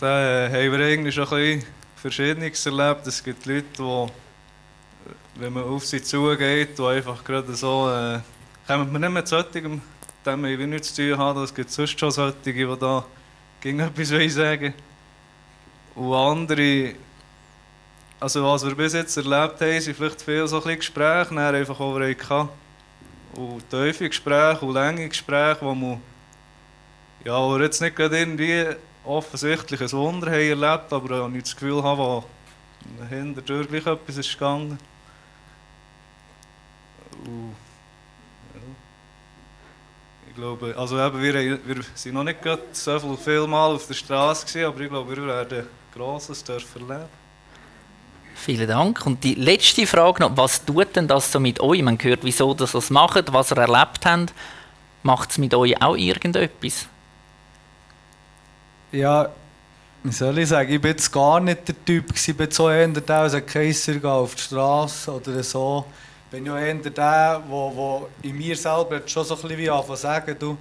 Da 0.00 0.46
äh, 0.46 0.68
haben 0.68 0.78
wir 0.78 0.86
eigentlich 0.86 1.14
schon 1.14 1.24
ein 1.24 1.30
bisschen 1.30 1.66
Verschiedenes 1.96 2.66
erlebt. 2.66 3.06
Es 3.06 3.24
gibt 3.24 3.46
Leute, 3.46 3.64
die, 3.78 4.06
wenn 5.36 5.52
man 5.54 5.64
auf 5.64 5.86
sie 5.86 6.02
zugeht, 6.02 6.78
die 6.78 6.82
einfach 6.82 7.24
gerade 7.24 7.54
so, 7.54 7.90
äh, 7.90 8.20
kommen 8.66 8.92
wir 8.92 8.98
nicht 8.98 9.10
mehr 9.10 9.24
zu 9.24 9.36
solchen, 9.36 9.80
dem 10.26 10.42
wir 10.42 10.66
nichts 10.66 10.94
zu 10.94 11.08
tun 11.08 11.18
haben. 11.18 11.42
Es 11.42 11.54
gibt 11.54 11.70
sonst 11.70 11.98
schon 11.98 12.10
solche, 12.10 12.36
die 12.44 12.76
da 12.78 13.04
gegen 13.62 13.80
etwas 13.80 14.34
sagen 14.34 14.74
Und 15.94 16.14
andere, 16.14 16.94
also 18.18 18.44
was 18.44 18.64
wir 18.64 18.74
bis 18.74 18.92
jetzt 18.92 19.16
erlebt 19.16 19.60
haben, 19.60 19.80
sind 19.80 19.96
vielleicht 19.96 20.22
viele 20.22 20.46
so 20.46 20.62
ein 20.62 20.76
Gespräche, 20.76 21.38
einfach 21.38 21.80
over 21.80 22.08
hatten. 22.08 22.48
Und 23.34 23.68
tiefe 23.70 24.08
Gespräche 24.08 24.64
und 24.64 24.74
lange 24.74 25.08
Gespräche, 25.08 25.60
wo 25.60 25.74
man 25.74 26.00
ja, 27.24 27.38
wo 27.38 27.56
wir 27.56 27.64
jetzt 27.64 27.80
nicht 27.80 27.96
gerade 27.96 28.18
irgendwie 28.18 28.66
offensichtlich 29.04 29.80
ein 29.80 29.92
Wunder 29.92 30.30
haben 30.30 30.62
erlebt, 30.62 30.92
aber 30.92 31.28
ich 31.34 31.42
das 31.42 31.54
Gefühl 31.54 31.82
habe, 31.82 31.98
wo 31.98 32.24
hinter 33.08 33.42
gleich 33.42 33.86
etwas 33.86 34.16
ist 34.16 34.32
gegangen. 34.32 34.78
Und 37.24 37.54
glaube, 40.40 40.74
also 40.76 40.98
eben, 40.98 41.22
wir, 41.22 41.34
wir 41.34 41.84
sind 41.94 42.14
noch 42.14 42.24
nicht 42.24 42.38
so 42.72 42.98
viel, 42.98 43.16
viel 43.16 43.46
Mal 43.46 43.74
auf 43.74 43.86
der 43.86 43.94
Straße 43.94 44.46
gewesen, 44.46 44.66
aber 44.66 44.80
ich 44.80 44.88
glaube, 44.88 45.16
wir 45.16 45.26
werden 45.26 45.66
Grosses 45.94 46.42
dürfen 46.42 46.88
erleben. 46.88 47.08
Vielen 48.34 48.68
Dank. 48.68 49.04
Und 49.04 49.22
die 49.22 49.34
letzte 49.34 49.86
Frage 49.86 50.22
noch, 50.22 50.36
was 50.36 50.64
tut 50.64 50.96
denn 50.96 51.06
das 51.06 51.30
so 51.30 51.38
mit 51.38 51.60
euch? 51.60 51.82
Man 51.82 51.98
hört, 52.00 52.20
wieso 52.22 52.52
ihr 52.52 52.56
das 52.56 52.90
macht, 52.90 53.32
was 53.32 53.52
ihr 53.52 53.58
erlebt 53.58 54.06
habt. 54.06 54.32
Macht 55.02 55.30
es 55.30 55.38
mit 55.38 55.52
euch 55.54 55.80
auch 55.82 55.96
irgendetwas? 55.96 56.86
Ja, 58.92 59.28
wie 60.02 60.12
soll 60.12 60.38
ich 60.38 60.48
sagen, 60.48 60.72
ich 60.72 60.80
bin 60.80 60.92
jetzt 60.92 61.12
gar 61.12 61.40
nicht 61.40 61.68
der 61.68 61.84
Typ, 61.84 62.14
ich 62.14 62.36
bin 62.36 62.50
so 62.50 62.70
eher 62.70 62.88
der, 62.88 63.28
der 63.28 63.40
Kaiser 63.42 64.02
auf 64.04 64.34
die 64.34 64.42
Straße 64.42 65.12
oder 65.12 65.42
so 65.42 65.84
bin 66.30 66.46
ja 66.46 66.58
eher 66.58 66.74
der, 66.74 67.42
wo 67.48 68.08
in 68.22 68.38
mir 68.38 68.56
selber 68.56 69.00
schon 69.06 69.24
so 69.24 69.34
ein 69.34 69.42
bisschen 69.42 69.58
wie 69.58 69.96
sagen, 69.96 70.36
du, 70.38 70.56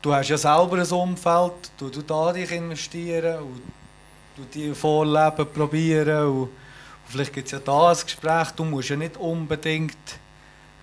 du 0.00 0.14
hast 0.14 0.28
ja 0.28 0.38
selber 0.38 0.78
ein 0.78 0.90
Umfeld, 0.90 1.52
du, 1.76 1.88
du 1.88 2.02
da 2.02 2.32
dich 2.32 2.52
investieren 2.52 3.38
und 3.38 3.62
du 4.36 4.44
dir 4.44 4.74
vorleben 4.74 5.46
probieren 5.52 6.26
und, 6.26 6.42
und 6.42 6.50
vielleicht 7.06 7.32
gibt 7.32 7.46
es 7.46 7.52
ja 7.52 7.58
da 7.58 7.90
ein 7.90 7.96
Gespräch, 8.04 8.50
du 8.52 8.64
musst 8.64 8.88
ja 8.88 8.96
nicht 8.96 9.16
unbedingt 9.16 9.96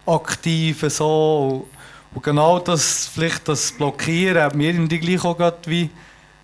aktiv 0.05 0.83
so 0.89 1.65
und, 2.11 2.15
und 2.15 2.23
genau 2.23 2.59
das, 2.59 3.07
vielleicht 3.07 3.47
das 3.47 3.71
Blockieren 3.71 4.43
hat 4.43 4.55
mir 4.55 4.71
irgendwie 4.71 4.99
gleich 4.99 5.23
auch 5.23 5.37
gerade 5.37 5.57
wie 5.67 5.89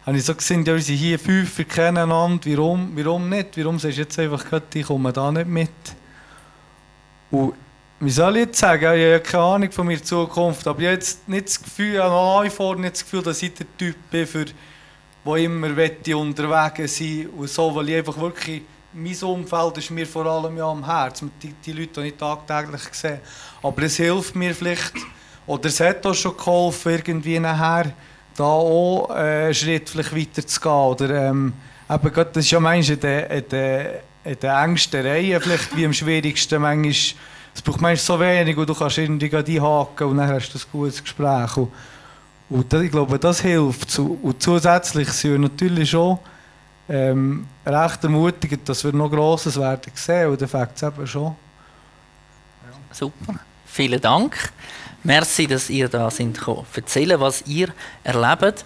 habe 0.06 0.18
ich 0.18 0.24
so 0.24 0.34
gesehen, 0.34 0.64
ja, 0.64 0.74
wir 0.74 0.82
sind 0.82 0.96
hier 0.96 1.20
fünf, 1.20 1.58
wir 1.58 1.66
kennen 1.66 1.98
einander, 1.98 2.40
warum, 2.46 2.94
warum 2.96 3.28
nicht? 3.28 3.58
Warum 3.58 3.78
sagst 3.78 3.98
du 3.98 4.02
jetzt 4.04 4.18
einfach 4.18 4.46
ich 4.74 4.86
komme 4.86 5.12
da 5.12 5.30
nicht 5.34 5.48
mit? 5.48 5.97
Und 7.32 7.54
wie 8.00 8.12
soll 8.12 8.38
ich 8.38 8.46
jetzt 8.46 8.60
sagen, 8.60 8.84
ich 8.96 9.06
habe 9.06 9.20
keine 9.22 9.44
Ahnung 9.44 9.72
von 9.72 9.88
meiner 9.88 10.04
Zukunft, 10.04 10.68
aber 10.68 10.80
ich 10.80 10.86
habe 10.86 10.96
jetzt 10.96 11.28
nicht 11.28 11.48
das 11.48 11.62
Gefühl, 11.62 12.04
habe 12.04 12.50
vor 12.50 12.76
nicht 12.76 12.94
das 12.94 13.04
Gefühl, 13.04 13.24
dass 13.24 13.42
ich 13.42 13.54
der 13.54 13.66
Typ 13.78 13.96
bin, 14.12 14.28
für, 14.28 14.46
der 15.26 15.36
immer 15.36 15.68
unterwegs 16.16 16.98
sein 16.98 17.30
und 17.36 17.50
so, 17.50 17.74
weil 17.76 17.90
ich 17.90 17.96
einfach 17.98 18.18
wirklich, 18.18 18.62
mein 18.94 19.24
Umfeld 19.24 19.78
ist 19.80 19.92
mir 19.92 20.06
vor 20.06 20.26
allem 20.26 20.58
ja 20.58 20.70
am 20.70 20.86
Herzen, 20.86 21.32
die, 21.42 21.54
die 21.54 21.72
Leute, 21.72 22.02
die 22.02 22.10
ich 22.10 22.16
tagtäglich 22.16 22.82
sehe. 22.92 23.20
Aber 23.62 23.82
es 23.82 23.98
hilft 23.98 24.36
mir 24.36 24.54
vielleicht, 24.54 24.94
oder 25.46 25.68
es 25.68 25.80
hat 25.80 26.06
auch 26.06 26.14
schon 26.14 26.38
geholfen, 26.38 26.92
irgendwie 26.94 27.40
nachher 27.40 27.94
da 28.36 28.44
auch 28.44 29.10
äh, 29.10 29.46
einen 29.46 29.54
Schritt 29.54 29.90
vielleicht 29.90 30.16
weiter 30.16 30.46
zu 30.46 30.62
gehen. 30.62 30.72
Oder, 30.72 31.30
ähm, 31.30 31.54
eben, 31.90 32.12
das 32.14 32.46
ist 32.46 32.52
ja 32.52 32.60
manchmal 32.60 33.24
in 33.24 33.50
den, 33.50 33.86
in 34.28 34.34
in 34.34 34.40
den 34.40 34.50
engsten 34.50 35.06
Reihen 35.06 35.42
vielleicht 35.42 35.76
wie 35.76 35.86
am 35.86 35.94
schwierigsten 35.94 36.62
manchmal 36.62 36.94
es 37.58 37.64
braucht 37.64 37.82
manchmal 37.82 37.98
so 37.98 38.20
wenig 38.20 38.56
und 38.56 38.70
du 38.70 38.76
kannst 38.76 39.00
irgendwie 39.00 39.36
einhaken 39.36 40.08
und 40.08 40.18
dann 40.18 40.30
hast 40.30 40.54
du 40.54 40.60
ein 40.60 40.64
gutes 40.72 41.02
Gespräch. 41.02 41.58
Und, 41.58 41.72
und 42.50 42.74
ich 42.84 42.92
glaube, 42.92 43.18
das 43.18 43.42
hilft. 43.42 43.98
Und 43.98 44.44
zusätzlich 44.44 45.10
sind 45.10 45.32
wir 45.32 45.40
natürlich 45.40 45.90
schon 45.90 46.20
ähm, 46.88 47.48
recht 47.66 48.04
ermutigend, 48.04 48.70
dass 48.70 48.84
wir 48.84 48.94
noch 48.94 49.10
Grosses 49.10 49.60
werden 49.60 49.92
sehen 49.96 50.30
und 50.30 50.40
der 50.40 50.48
Fakt 50.48 50.84
eben 50.84 51.08
schon. 51.08 51.36
Super, 52.92 53.40
vielen 53.66 54.02
Dank. 54.02 54.52
Merci, 55.04 55.48
dass 55.48 55.68
ihr 55.72 55.90
da 55.90 56.12
sind 56.12 56.38
gekommen. 56.38 56.68
Erzählen, 56.76 57.20
was 57.20 57.42
ihr 57.48 57.70
erlebt. 58.04 58.66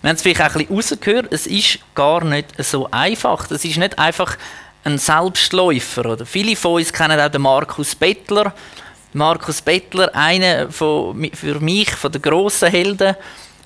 Wir 0.00 0.10
haben 0.10 0.16
es 0.16 0.22
vielleicht 0.22 0.42
auch 0.42 0.54
ein 0.54 0.66
bisschen 0.66 0.76
rausgehört, 0.76 1.32
es 1.32 1.48
ist 1.48 1.80
gar 1.96 2.22
nicht 2.22 2.54
so 2.62 2.88
einfach. 2.92 3.50
Es 3.50 3.64
ist 3.64 3.78
nicht 3.78 3.98
einfach 3.98 4.36
ein 4.84 4.98
Selbstläufer. 4.98 6.06
Oder 6.06 6.26
viele 6.26 6.56
von 6.56 6.74
uns 6.74 6.92
kennen 6.92 7.20
auch 7.20 7.30
den 7.30 7.42
Markus 7.42 7.94
Bettler. 7.94 8.54
Markus 9.12 9.62
Bettler, 9.62 10.14
einer 10.14 10.70
von, 10.70 11.30
für 11.34 11.60
mich 11.60 11.90
von 11.90 12.12
den 12.12 12.22
grossen 12.22 12.70
Helden 12.70 13.16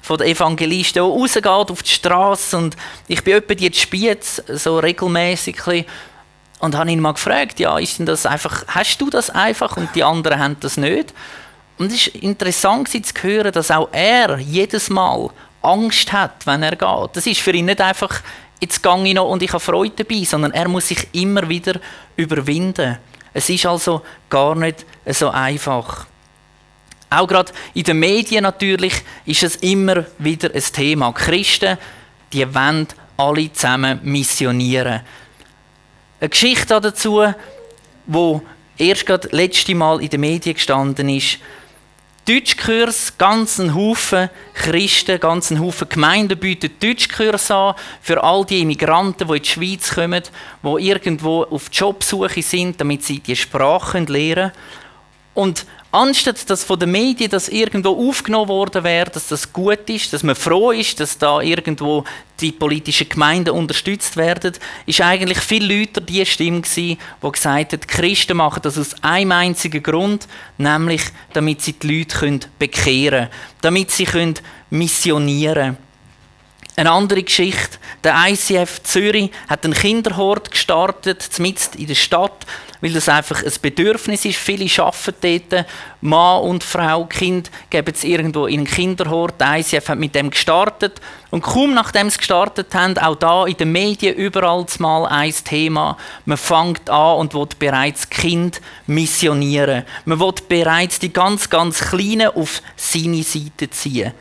von 0.02 0.18
den 0.18 0.28
Evangelisten, 0.28 0.94
der 0.94 1.04
rausgeht 1.04 1.46
auf 1.46 1.82
die 1.82 1.90
Straße 1.90 2.56
und 2.56 2.76
ich 3.06 3.22
bin 3.22 3.34
etwa 3.34 3.54
jetzt 3.54 3.80
Spiez 3.80 4.42
so 4.48 4.78
regelmäßig 4.80 5.56
und 6.58 6.76
habe 6.76 6.90
ihn 6.90 7.00
mal 7.00 7.12
gefragt, 7.12 7.60
ja, 7.60 7.78
ist 7.78 7.98
denn 7.98 8.06
das 8.06 8.26
einfach, 8.26 8.64
hast 8.66 9.00
du 9.00 9.10
das 9.10 9.30
einfach 9.30 9.76
und 9.76 9.94
die 9.94 10.02
anderen 10.02 10.38
haben 10.38 10.56
das 10.60 10.76
nicht? 10.76 11.14
Und 11.78 11.92
es 11.92 12.06
ist 12.06 12.16
interessant 12.16 12.88
zu 12.88 13.00
hören, 13.22 13.52
dass 13.52 13.70
auch 13.70 13.88
er 13.92 14.38
jedes 14.38 14.90
Mal 14.90 15.30
Angst 15.62 16.12
hat, 16.12 16.46
wenn 16.46 16.62
er 16.62 16.76
geht. 16.76 17.10
Das 17.16 17.26
ist 17.26 17.40
für 17.40 17.52
ihn 17.52 17.66
nicht 17.66 17.80
einfach 17.80 18.20
jetzt 18.62 18.82
gehe 18.82 19.04
ich 19.04 19.14
noch 19.14 19.28
und 19.28 19.42
ich 19.42 19.52
habe 19.52 19.60
Freude 19.60 20.04
dabei, 20.04 20.24
sondern 20.24 20.52
er 20.52 20.68
muss 20.68 20.88
sich 20.88 21.08
immer 21.12 21.48
wieder 21.48 21.80
überwinden. 22.16 22.96
Es 23.34 23.50
ist 23.50 23.66
also 23.66 24.02
gar 24.30 24.54
nicht 24.54 24.86
so 25.06 25.30
einfach. 25.30 26.06
Auch 27.10 27.26
gerade 27.26 27.52
in 27.74 27.82
den 27.82 27.98
Medien 27.98 28.44
natürlich 28.44 28.94
ist 29.26 29.42
es 29.42 29.56
immer 29.56 30.06
wieder 30.18 30.54
ein 30.54 30.62
Thema. 30.62 31.12
Christen, 31.12 31.76
die 32.32 32.54
wollen 32.54 32.86
alle 33.16 33.52
zusammen 33.52 33.98
missionieren. 34.04 35.00
Eine 36.20 36.28
Geschichte 36.28 36.80
dazu, 36.80 37.24
wo 38.06 38.42
erst 38.78 39.06
gerade 39.06 39.28
letzte 39.32 39.74
Mal 39.74 40.00
in 40.02 40.08
den 40.08 40.20
Medien 40.20 40.54
gestanden 40.54 41.08
ist, 41.08 41.38
Deutschkurs, 42.24 43.18
ganzen 43.18 43.74
Haufen 43.74 44.30
Christen, 44.54 45.18
ganzen 45.18 45.58
Haufen 45.58 45.88
Gemeinden 45.88 46.38
bieten 46.38 46.70
Deutschkurs 46.78 47.50
an 47.50 47.74
für 48.00 48.22
all 48.22 48.44
die 48.44 48.60
Immigranten, 48.60 49.26
die 49.26 49.36
in 49.36 49.42
die 49.42 49.48
Schweiz 49.48 49.92
kommen, 49.92 50.22
die 50.62 50.86
irgendwo 50.86 51.42
auf 51.42 51.64
Jobsuche 51.72 52.42
sind, 52.42 52.80
damit 52.80 53.02
sie 53.02 53.18
die 53.18 53.34
Sprachen 53.34 54.06
lernen. 54.06 54.52
Und 55.34 55.66
anstatt 55.92 56.48
dass 56.50 56.64
von 56.64 56.78
den 56.78 56.90
Medien 56.90 57.30
das 57.30 57.48
irgendwo 57.48 58.08
aufgenommen 58.08 58.48
worden 58.48 58.82
wäre, 58.82 59.10
dass 59.10 59.28
das 59.28 59.52
gut 59.52 59.88
ist, 59.88 60.12
dass 60.12 60.22
man 60.22 60.34
froh 60.34 60.72
ist, 60.72 60.98
dass 60.98 61.18
da 61.18 61.40
irgendwo 61.40 62.04
die 62.40 62.50
politischen 62.50 63.08
Gemeinden 63.08 63.50
unterstützt 63.50 64.16
werden, 64.16 64.54
ist 64.86 65.00
eigentlich 65.02 65.38
viel 65.38 65.64
lauter 65.64 66.00
die 66.00 66.24
Stimme 66.26 66.62
gewesen, 66.62 66.98
die 67.22 67.30
gesagt 67.30 67.72
hat, 67.74 67.84
die 67.84 67.86
Christen 67.86 68.38
machen 68.38 68.62
das 68.62 68.78
aus 68.78 68.94
einem 69.02 69.32
einzigen 69.32 69.82
Grund, 69.82 70.26
nämlich 70.58 71.02
damit 71.34 71.60
sie 71.60 71.74
die 71.74 71.98
Leute 71.98 72.40
bekehren 72.58 73.28
können, 73.28 73.30
damit 73.60 73.90
sie 73.90 74.34
missionieren 74.70 75.76
können. 75.76 75.91
Eine 76.82 76.90
andere 76.90 77.22
Geschichte. 77.22 77.78
Der 78.02 78.16
ICF 78.26 78.82
Zürich 78.82 79.30
hat 79.48 79.64
einen 79.64 79.72
Kinderhort 79.72 80.50
gestartet, 80.50 81.38
mitten 81.38 81.78
in 81.78 81.86
der 81.86 81.94
Stadt, 81.94 82.44
weil 82.80 82.92
das 82.92 83.08
einfach 83.08 83.40
ein 83.40 83.52
Bedürfnis 83.62 84.24
ist. 84.24 84.38
Viele 84.38 84.68
arbeiten 84.82 85.46
dort, 85.52 85.66
Mann 86.00 86.42
und 86.42 86.64
Frau, 86.64 87.04
Kind 87.04 87.52
geben 87.70 87.94
es 87.94 88.02
irgendwo 88.02 88.46
in 88.46 88.58
einen 88.58 88.66
Kinderhort. 88.66 89.40
Der 89.40 89.58
ICF 89.58 89.90
hat 89.90 89.98
mit 90.00 90.16
dem 90.16 90.30
gestartet. 90.30 91.00
Und 91.30 91.42
kaum 91.42 91.72
nachdem 91.72 92.10
sie 92.10 92.18
gestartet 92.18 92.74
haben, 92.74 92.98
auch 92.98 93.14
da 93.14 93.46
in 93.46 93.56
den 93.56 93.70
Medien 93.70 94.16
überall 94.16 94.66
mal 94.80 95.06
ein 95.06 95.32
Thema. 95.44 95.96
Man 96.24 96.36
fängt 96.36 96.90
an 96.90 97.18
und 97.18 97.32
will 97.32 97.46
bereits 97.60 98.10
Kind 98.10 98.60
missionieren. 98.88 99.84
Man 100.04 100.18
will 100.18 100.34
bereits 100.48 100.98
die 100.98 101.12
ganz, 101.12 101.48
ganz 101.48 101.78
Kleinen 101.78 102.30
auf 102.34 102.60
seine 102.74 103.22
Seite 103.22 103.70
ziehen. 103.70 104.12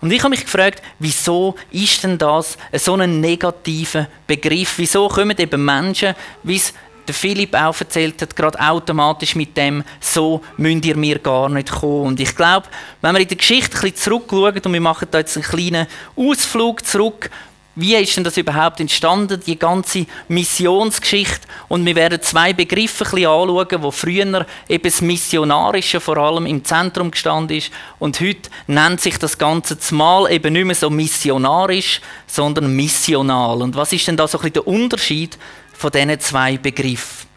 Und 0.00 0.12
ich 0.12 0.20
habe 0.20 0.30
mich 0.30 0.44
gefragt, 0.44 0.82
wieso 0.98 1.56
ist 1.72 2.04
denn 2.04 2.18
das 2.18 2.56
so 2.72 2.94
ein 2.94 3.20
negativer 3.20 4.06
Begriff? 4.26 4.74
Wieso 4.78 5.08
kommen 5.08 5.36
eben 5.36 5.64
Menschen, 5.64 6.14
wie 6.44 6.56
es 6.56 6.72
der 7.08 7.14
Philipp 7.14 7.54
auch 7.54 7.80
erzählt 7.80 8.20
hat, 8.20 8.36
gerade 8.36 8.60
automatisch 8.60 9.34
mit 9.34 9.56
dem, 9.56 9.82
so 9.98 10.42
müsst 10.58 10.84
ihr 10.84 10.96
mir 10.96 11.18
gar 11.18 11.48
nicht 11.48 11.70
kommen. 11.70 12.08
Und 12.08 12.20
ich 12.20 12.36
glaube, 12.36 12.68
wenn 13.00 13.14
wir 13.14 13.20
in 13.22 13.28
der 13.28 13.36
Geschichte 13.38 13.76
ein 13.76 13.80
bisschen 13.80 13.96
zurückschauen, 13.96 14.60
und 14.62 14.72
wir 14.72 14.80
machen 14.80 15.08
da 15.10 15.18
jetzt 15.18 15.36
einen 15.36 15.44
kleinen 15.44 15.86
Ausflug 16.14 16.84
zurück, 16.84 17.30
wie 17.80 17.94
ist 17.94 18.16
denn 18.16 18.24
das 18.24 18.36
überhaupt 18.36 18.80
entstanden, 18.80 19.40
die 19.46 19.56
ganze 19.56 20.06
Missionsgeschichte? 20.26 21.46
Und 21.68 21.86
wir 21.86 21.94
werden 21.94 22.20
zwei 22.20 22.52
Begriffe 22.52 23.04
ein 23.04 23.10
bisschen 23.10 23.30
anschauen, 23.30 23.82
wo 23.82 23.92
früher 23.92 24.46
eben 24.68 24.82
das 24.82 25.00
Missionarische 25.00 26.00
vor 26.00 26.16
allem 26.16 26.46
im 26.46 26.64
Zentrum 26.64 27.12
gestanden 27.12 27.56
ist. 27.56 27.70
Und 28.00 28.20
heute 28.20 28.50
nennt 28.66 29.00
sich 29.00 29.16
das 29.18 29.38
Ganze 29.38 29.78
zumal 29.78 30.28
eben 30.32 30.54
nicht 30.54 30.64
mehr 30.64 30.74
so 30.74 30.90
missionarisch, 30.90 32.00
sondern 32.26 32.74
missional. 32.74 33.62
Und 33.62 33.76
was 33.76 33.92
ist 33.92 34.08
denn 34.08 34.16
da 34.16 34.26
so 34.26 34.38
ein 34.38 34.42
bisschen 34.42 34.54
der 34.54 34.66
Unterschied 34.66 35.38
von 35.72 35.92
diesen 35.92 36.18
zwei 36.18 36.58
Begriffen? 36.58 37.28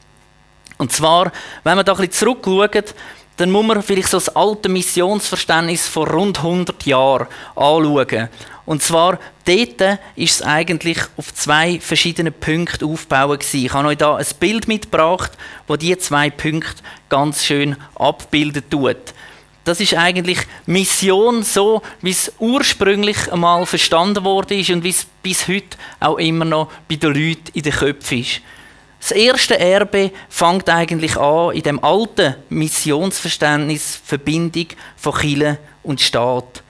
Und 0.80 0.92
zwar, 0.92 1.32
wenn 1.64 1.76
man 1.76 1.86
da 1.86 1.92
ein 1.92 1.98
bisschen 2.00 2.14
zurückschaut, 2.14 2.96
dann 3.38 3.52
muss 3.52 3.66
man 3.66 3.82
vielleicht 3.82 4.10
so 4.10 4.18
das 4.18 4.36
alte 4.36 4.70
Missionsverständnis 4.70 5.88
von 5.88 6.08
rund 6.08 6.38
100 6.40 6.86
Jahren 6.86 7.28
anschauen. 7.56 8.30
Und 8.66 8.84
zwar, 8.84 9.20
dort 9.46 10.00
ist 10.16 10.36
es 10.36 10.42
eigentlich 10.44 11.00
auf 11.18 11.34
zwei 11.34 11.80
verschiedene 11.80 12.32
Punkte 12.32 12.86
aufbauen 12.86 13.40
gewesen. 13.40 13.66
Ich 13.66 13.74
habe 13.74 13.88
euch 13.88 13.98
hier 13.98 14.16
ein 14.16 14.26
Bild 14.40 14.68
mitgebracht, 14.68 15.32
wo 15.68 15.76
diese 15.76 15.98
zwei 15.98 16.30
Punkte 16.30 16.84
ganz 17.10 17.44
schön 17.44 17.76
abbilden 17.96 18.64
tut. 18.70 18.98
Das 19.64 19.80
ist 19.80 19.96
eigentlich 19.96 20.40
Mission 20.66 21.44
so, 21.44 21.82
wie 22.02 22.12
es 22.12 22.32
ursprünglich 22.40 23.32
einmal 23.32 23.66
verstanden 23.66 24.24
wurde 24.24 24.56
ist 24.56 24.72
und 24.72 24.84
wie 24.84 24.90
es 24.90 25.06
bis 25.22 25.48
heute 25.48 25.78
auch 26.00 26.18
immer 26.18 26.46
noch 26.46 26.72
bei 26.90 26.96
den 26.96 27.14
Leuten 27.14 27.52
in 27.54 27.62
den 27.62 27.74
Köpfen 27.74 28.22
ist. 28.22 28.42
Das 29.02 29.12
erste 29.12 29.60
Erbe 29.60 30.12
fängt 30.30 30.70
eigentlich 30.70 31.18
an 31.18 31.56
in 31.56 31.64
dem 31.64 31.84
alten 31.84 32.36
Missionsverständnis 32.50 34.00
Verbindung 34.06 34.68
von 34.96 35.14
Kirche 35.14 35.58
und 35.82 36.00
Staat. 36.00 36.62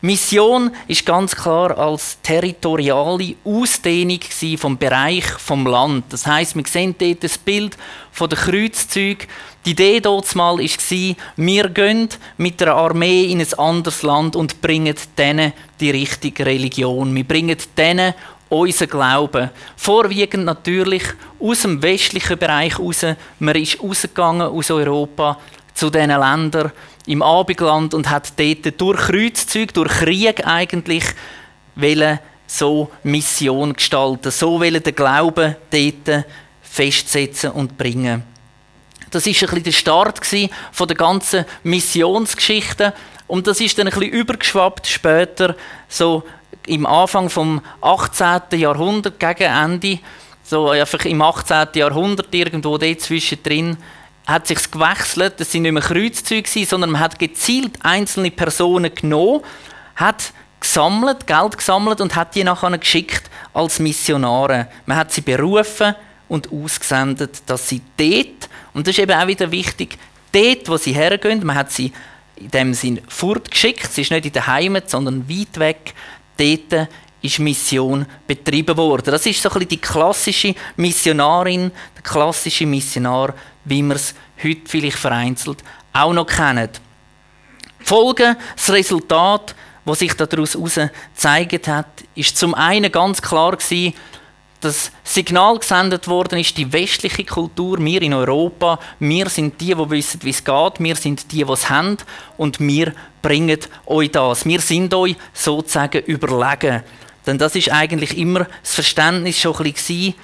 Mission 0.00 0.70
ist 0.86 1.06
ganz 1.06 1.34
klar 1.34 1.76
als 1.78 2.18
territoriale 2.22 3.34
Ausdehnung 3.44 4.20
vom 4.56 4.76
Bereich 4.76 5.24
vom 5.24 5.66
Land. 5.66 6.04
Das 6.10 6.26
heißt, 6.26 6.56
wir 6.56 6.64
sehen 6.66 6.94
dort 6.98 7.24
das 7.24 7.38
Bild 7.38 7.76
von 8.12 8.28
den 8.28 8.38
Kreuzzügen. 8.38 9.26
Die 9.64 9.70
Idee 9.70 10.00
dort 10.00 10.32
mal 10.36 10.58
war, 10.58 11.16
wir 11.36 11.68
gehen 11.68 12.08
mit 12.36 12.62
einer 12.62 12.74
Armee 12.74 13.24
in 13.24 13.40
ein 13.40 13.54
anderes 13.54 14.02
Land 14.02 14.36
und 14.36 14.60
bringen 14.60 14.94
denen 15.16 15.52
die 15.80 15.90
richtige 15.90 16.46
Religion. 16.46 17.14
Wir 17.14 17.24
bringen 17.24 17.56
denen 17.76 18.14
unser 18.48 18.86
Glauben. 18.86 19.50
Vorwiegend 19.76 20.44
natürlich 20.44 21.02
aus 21.38 21.62
dem 21.62 21.82
westlichen 21.82 22.38
Bereich 22.38 22.78
raus. 22.78 23.04
Man 23.38 23.54
ist 23.56 23.82
rausgegangen 23.82 24.48
aus 24.48 24.70
Europa 24.70 25.38
zu 25.74 25.90
diesen 25.90 26.10
Ländern 26.10 26.72
im 27.06 27.22
Abendland 27.22 27.94
und 27.94 28.10
hat 28.10 28.32
dort 28.38 28.80
durch 28.80 28.98
Kreuzzüge, 28.98 29.72
durch 29.72 29.92
Krieg 29.92 30.46
eigentlich 30.46 31.04
so 32.46 32.90
Mission 33.02 33.74
gestalten, 33.74 34.30
so 34.30 34.58
den 34.58 34.94
Glauben 34.94 35.56
dort 35.70 36.24
festsetzen 36.62 37.50
und 37.50 37.78
bringen. 37.78 38.24
Das 39.10 39.26
ist 39.26 39.42
ein 39.42 39.48
bisschen 39.48 39.62
der 39.62 39.72
Start 39.72 40.20
von 40.72 40.88
der 40.88 40.96
ganzen 40.96 41.44
Missionsgeschichte 41.62 42.92
und 43.26 43.46
das 43.46 43.60
ist 43.60 43.78
dann 43.78 43.86
ein 43.86 43.94
bisschen 43.94 44.12
übergeschwappt 44.12 44.86
später, 44.86 45.54
so 45.88 46.24
im 46.68 46.86
Anfang 46.86 47.30
vom 47.30 47.60
18. 47.80 48.58
Jahrhundert, 48.58 49.18
gegen 49.18 49.52
Ende, 49.52 49.98
so 50.42 50.70
einfach 50.70 51.04
im 51.04 51.20
18. 51.20 51.68
Jahrhundert 51.74 52.34
irgendwo 52.34 52.78
dort 52.78 53.00
zwischendrin, 53.00 53.76
hat 54.26 54.46
sich 54.46 54.70
gewechselt. 54.70 55.40
Es 55.40 55.52
sind 55.52 55.62
nicht 55.62 55.72
mehr 55.72 55.82
Kreuzzüge, 55.82 56.66
sondern 56.66 56.90
man 56.90 57.00
hat 57.00 57.18
gezielt 57.18 57.74
einzelne 57.82 58.30
Personen 58.30 58.94
genommen, 58.94 59.42
hat 59.96 60.32
gesammelt, 60.60 61.26
Geld 61.26 61.56
gesammelt 61.56 62.00
und 62.00 62.14
hat 62.14 62.34
die 62.34 62.44
nachher 62.44 62.76
geschickt 62.76 63.30
als 63.54 63.78
Missionare. 63.78 64.68
Man 64.86 64.98
hat 64.98 65.12
sie 65.12 65.22
berufen 65.22 65.94
und 66.28 66.52
ausgesendet, 66.52 67.42
dass 67.46 67.68
sie 67.68 67.80
dort, 67.96 68.48
und 68.74 68.86
das 68.86 68.96
ist 68.96 69.02
eben 69.02 69.18
auch 69.18 69.26
wieder 69.26 69.50
wichtig, 69.50 69.98
dort, 70.32 70.68
wo 70.68 70.76
sie 70.76 70.92
hergehen, 70.92 71.44
man 71.44 71.56
hat 71.56 71.72
sie 71.72 71.92
in 72.36 72.50
dem 72.50 72.74
Sinn 72.74 73.00
fortgeschickt, 73.08 73.92
sie 73.92 74.02
ist 74.02 74.10
nicht 74.10 74.26
in 74.26 74.32
der 74.32 74.46
Heimat, 74.46 74.90
sondern 74.90 75.28
weit 75.28 75.58
weg, 75.58 75.94
dort 76.38 76.88
ist 77.20 77.38
Mission 77.40 78.06
betrieben 78.26 78.76
worden. 78.76 79.10
Das 79.10 79.26
ist 79.26 79.42
so 79.42 79.48
ein 79.48 79.54
bisschen 79.54 79.68
die 79.68 79.80
klassische 79.80 80.54
Missionarin, 80.76 81.70
der 81.96 82.02
klassische 82.02 82.64
Missionar, 82.64 83.34
wie 83.64 83.82
wir 83.82 83.96
es 83.96 84.14
heute 84.42 84.60
vielleicht 84.64 84.98
vereinzelt 84.98 85.62
auch 85.92 86.12
noch 86.12 86.26
kennen. 86.26 86.68
Die 87.80 87.84
Folge, 87.84 88.36
das 88.54 88.70
Resultat, 88.70 89.54
was 89.84 89.98
sich 90.00 90.14
daraus 90.14 90.56
gezeigt 90.56 91.68
hat, 91.68 91.86
ist 92.14 92.36
zum 92.36 92.54
einen 92.54 92.92
ganz 92.92 93.22
klar 93.22 93.56
gewesen, 93.56 93.94
das 94.60 94.90
Signal 95.04 95.58
gesendet 95.58 96.08
worden 96.08 96.38
ist, 96.38 96.56
die 96.56 96.72
westliche 96.72 97.24
Kultur, 97.24 97.78
wir 97.78 98.02
in 98.02 98.14
Europa, 98.14 98.78
wir 98.98 99.28
sind 99.28 99.60
die, 99.60 99.74
die 99.74 99.90
wissen, 99.90 100.20
wie 100.22 100.30
es 100.30 100.42
geht, 100.42 100.80
wir 100.80 100.96
sind 100.96 101.30
die, 101.30 101.44
die 101.44 101.52
es 101.52 101.70
haben 101.70 101.96
und 102.36 102.58
wir 102.58 102.92
bringen 103.22 103.58
euch 103.86 104.10
das. 104.10 104.44
Wir 104.44 104.60
sind 104.60 104.92
euch 104.94 105.16
sozusagen 105.32 106.02
überlegen. 106.04 106.82
Denn 107.26 107.38
das 107.38 107.54
ist 107.54 107.70
eigentlich 107.70 108.16
immer 108.16 108.46
das 108.62 108.74
Verständnis 108.74 109.38
schon 109.38 109.56
ein 109.56 109.72
bisschen 109.72 110.14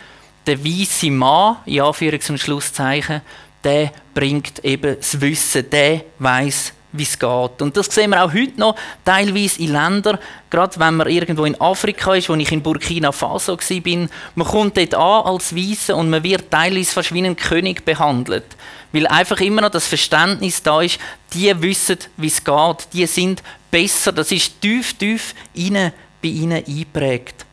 der 0.47 0.65
weisse 0.65 1.11
Mann, 1.11 1.59
in 1.65 1.81
Anführungs- 1.81 2.31
und 2.31 2.39
Schlusszeichen, 2.39 3.23
der 3.63 3.93
bringt 4.13 4.65
eben 4.65 4.97
das 4.97 5.21
Wissen, 5.21 5.69
der 5.71 6.05
weiß, 6.19 6.73
wie 6.95 7.03
es 7.03 7.19
geht. 7.19 7.61
Und 7.61 7.77
das 7.77 7.87
sehen 7.87 8.11
wir 8.11 8.25
auch 8.25 8.33
heute 8.33 8.59
noch 8.59 8.77
teilweise 9.05 9.61
in 9.61 9.73
Ländern, 9.73 10.19
gerade 10.49 10.79
wenn 10.79 10.95
man 10.95 11.09
irgendwo 11.09 11.45
in 11.45 11.61
Afrika 11.61 12.15
ist, 12.15 12.29
wo 12.29 12.35
ich 12.35 12.53
in 12.53 12.63
Burkina 12.63 13.11
Faso 13.11 13.59
war, 13.59 14.09
man 14.37 14.47
kommt 14.47 14.77
dort 14.77 14.95
an 14.95 15.27
als 15.27 15.55
Weisse 15.55 15.97
und 15.97 16.09
man 16.09 16.23
wird 16.23 16.51
teilweise 16.51 16.93
fast 16.93 17.13
wie 17.13 17.25
ein 17.25 17.37
König 17.37 17.85
behandelt. 17.85 18.45
Weil 18.93 19.09
einfach 19.09 19.41
immer 19.41 19.63
noch 19.63 19.71
das 19.71 19.89
Verständnis 19.89 20.63
da 20.63 20.81
ist, 20.81 21.01
die 21.33 21.53
wissen, 21.61 21.99
wie 22.17 22.29
es 22.29 22.45
geht, 22.45 22.89
die 22.93 23.07
sind 23.07 23.43
besser, 23.71 24.13
das 24.13 24.31
ist 24.31 24.61
tief, 24.61 24.95
tief 24.95 25.35
innen, 25.53 25.93
bei 26.23 26.29
ihnen 26.29 26.65
eingeprägt. 26.65 27.45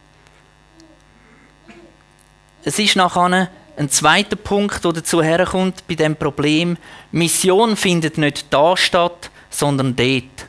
Es 2.63 2.77
ist 2.77 2.95
nachher 2.95 3.49
ein 3.75 3.89
zweiter 3.89 4.35
Punkt, 4.35 4.85
der 4.85 4.93
dazu 4.93 5.23
herkommt 5.23 5.87
bei 5.87 5.95
dem 5.95 6.15
Problem. 6.15 6.77
Mission 7.11 7.75
findet 7.75 8.19
nicht 8.19 8.45
da 8.51 8.77
statt, 8.77 9.30
sondern 9.51 9.95
dort. 9.95 10.47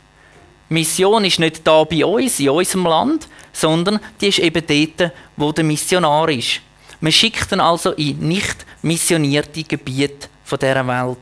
Mission 0.70 1.24
ist 1.26 1.38
nicht 1.38 1.66
da 1.66 1.84
bei 1.84 2.04
uns, 2.04 2.40
in 2.40 2.48
unserem 2.48 2.86
Land, 2.86 3.28
sondern 3.52 4.00
die 4.20 4.28
ist 4.28 4.38
eben 4.38 4.64
dort, 4.66 5.12
wo 5.36 5.52
der 5.52 5.64
Missionar 5.64 6.30
ist. 6.30 6.62
Man 7.00 7.12
schickt 7.12 7.52
ihn 7.52 7.60
also 7.60 7.92
in 7.92 8.18
nicht 8.20 8.64
missionierte 8.80 9.62
Gebiete 9.64 10.28
dieser 10.50 10.86
Welt. 10.86 11.18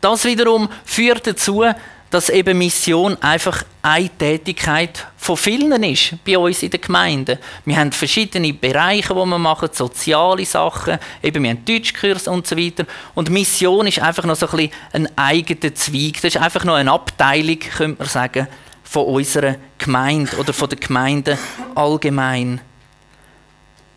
Das 0.00 0.24
wiederum 0.24 0.68
führt 0.84 1.26
dazu, 1.26 1.64
dass 2.10 2.30
eben 2.30 2.58
Mission 2.58 3.20
einfach 3.20 3.64
eine 3.82 4.08
Tätigkeit 4.08 5.06
von 5.16 5.36
vielen 5.36 5.82
ist 5.82 6.14
bei 6.24 6.38
uns 6.38 6.62
in 6.62 6.70
der 6.70 6.78
Gemeinde. 6.78 7.38
Wir 7.64 7.76
haben 7.76 7.90
verschiedene 7.90 8.52
Bereiche, 8.52 9.14
wo 9.14 9.24
wir 9.26 9.38
machen, 9.38 9.68
soziale 9.72 10.44
Sachen, 10.44 10.98
eben 11.22 11.42
wir 11.42 11.50
haben 11.50 11.64
Deutschkurs 11.64 12.28
und 12.28 12.46
so 12.46 12.56
weiter. 12.56 12.86
Und 13.14 13.30
Mission 13.30 13.86
ist 13.86 13.98
einfach 13.98 14.24
noch 14.24 14.36
so 14.36 14.46
ein, 14.48 14.56
bisschen 14.56 14.72
ein 14.92 15.18
eigener 15.18 15.74
Zweig. 15.74 16.14
Das 16.14 16.34
ist 16.34 16.36
einfach 16.36 16.64
noch 16.64 16.74
eine 16.74 16.92
Abteilung, 16.92 17.58
könnte 17.58 17.98
man 17.98 18.08
sagen, 18.08 18.46
von 18.84 19.04
unserer 19.06 19.56
Gemeinde 19.78 20.36
oder 20.36 20.52
von 20.52 20.68
der 20.68 20.78
Gemeinde 20.78 21.38
allgemein. 21.74 22.60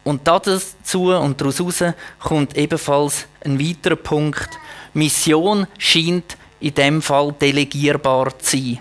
Und 0.04 0.28
dazu 0.28 1.13
und 1.13 1.39
daraus 1.39 1.84
kommt 2.19 2.58
ebenfalls 2.58 3.28
ein 3.45 3.60
weiterer 3.60 3.95
Punkt. 3.95 4.50
Mission 4.93 5.67
scheint 5.78 6.36
in 6.60 6.74
dem 6.74 7.02
Fall 7.02 7.34
delegierbar 7.39 8.38
zu 8.39 8.58
sein. 8.58 8.80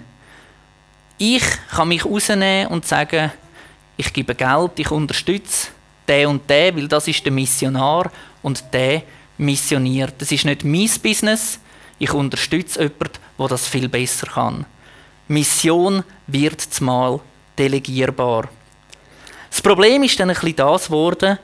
Ich 1.19 1.45
kann 1.71 1.89
mich 1.89 2.05
rausnehmen 2.05 2.69
und 2.69 2.87
sagen, 2.87 3.33
ich 3.97 4.13
gebe 4.13 4.35
Geld, 4.35 4.79
ich 4.79 4.91
unterstütze 4.91 5.69
den 6.07 6.29
und 6.29 6.49
den, 6.49 6.77
weil 6.77 6.89
das 6.89 7.09
ist 7.09 7.25
der 7.25 7.33
Missionar 7.33 8.11
und 8.43 8.63
der 8.73 9.03
missioniert. 9.37 10.15
Das 10.19 10.33
ist 10.33 10.45
nicht 10.45 10.65
mein 10.65 10.91
Business, 11.03 11.59
ich 11.99 12.13
unterstütze 12.13 12.83
jemanden, 12.83 13.19
der 13.39 13.49
das 13.49 13.67
viel 13.67 13.89
besser 13.89 14.27
kann. 14.29 14.65
Mission 15.27 16.05
wird 16.27 16.61
zumal 16.61 17.21
delegierbar. 17.59 18.49
Das 19.51 19.61
Problem 19.61 20.03
ist 20.03 20.19
dann 20.21 20.31
ein 20.31 20.35
bisschen 20.35 20.57
das 20.57 20.87
geworden, 20.87 21.39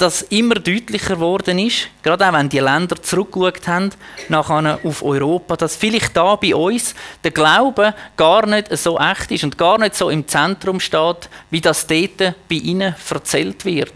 dass 0.00 0.22
immer 0.22 0.54
deutlicher 0.54 1.14
geworden 1.14 1.58
ist, 1.58 1.88
gerade 2.02 2.26
auch 2.26 2.32
wenn 2.32 2.48
die 2.48 2.58
Länder 2.58 3.00
zurückgeschaut 3.02 3.68
haben, 3.68 3.90
nachher 4.30 4.80
auf 4.82 5.02
Europa, 5.02 5.56
dass 5.56 5.76
vielleicht 5.76 6.16
da 6.16 6.36
bei 6.36 6.54
uns 6.54 6.94
der 7.22 7.32
Glaube 7.32 7.94
gar 8.16 8.46
nicht 8.46 8.74
so 8.78 8.98
echt 8.98 9.30
ist 9.30 9.44
und 9.44 9.58
gar 9.58 9.78
nicht 9.78 9.94
so 9.94 10.08
im 10.08 10.26
Zentrum 10.26 10.80
steht, 10.80 11.28
wie 11.50 11.60
das 11.60 11.86
dort 11.86 12.18
bei 12.48 12.54
ihnen 12.54 12.94
erzählt 13.10 13.64
wird. 13.66 13.92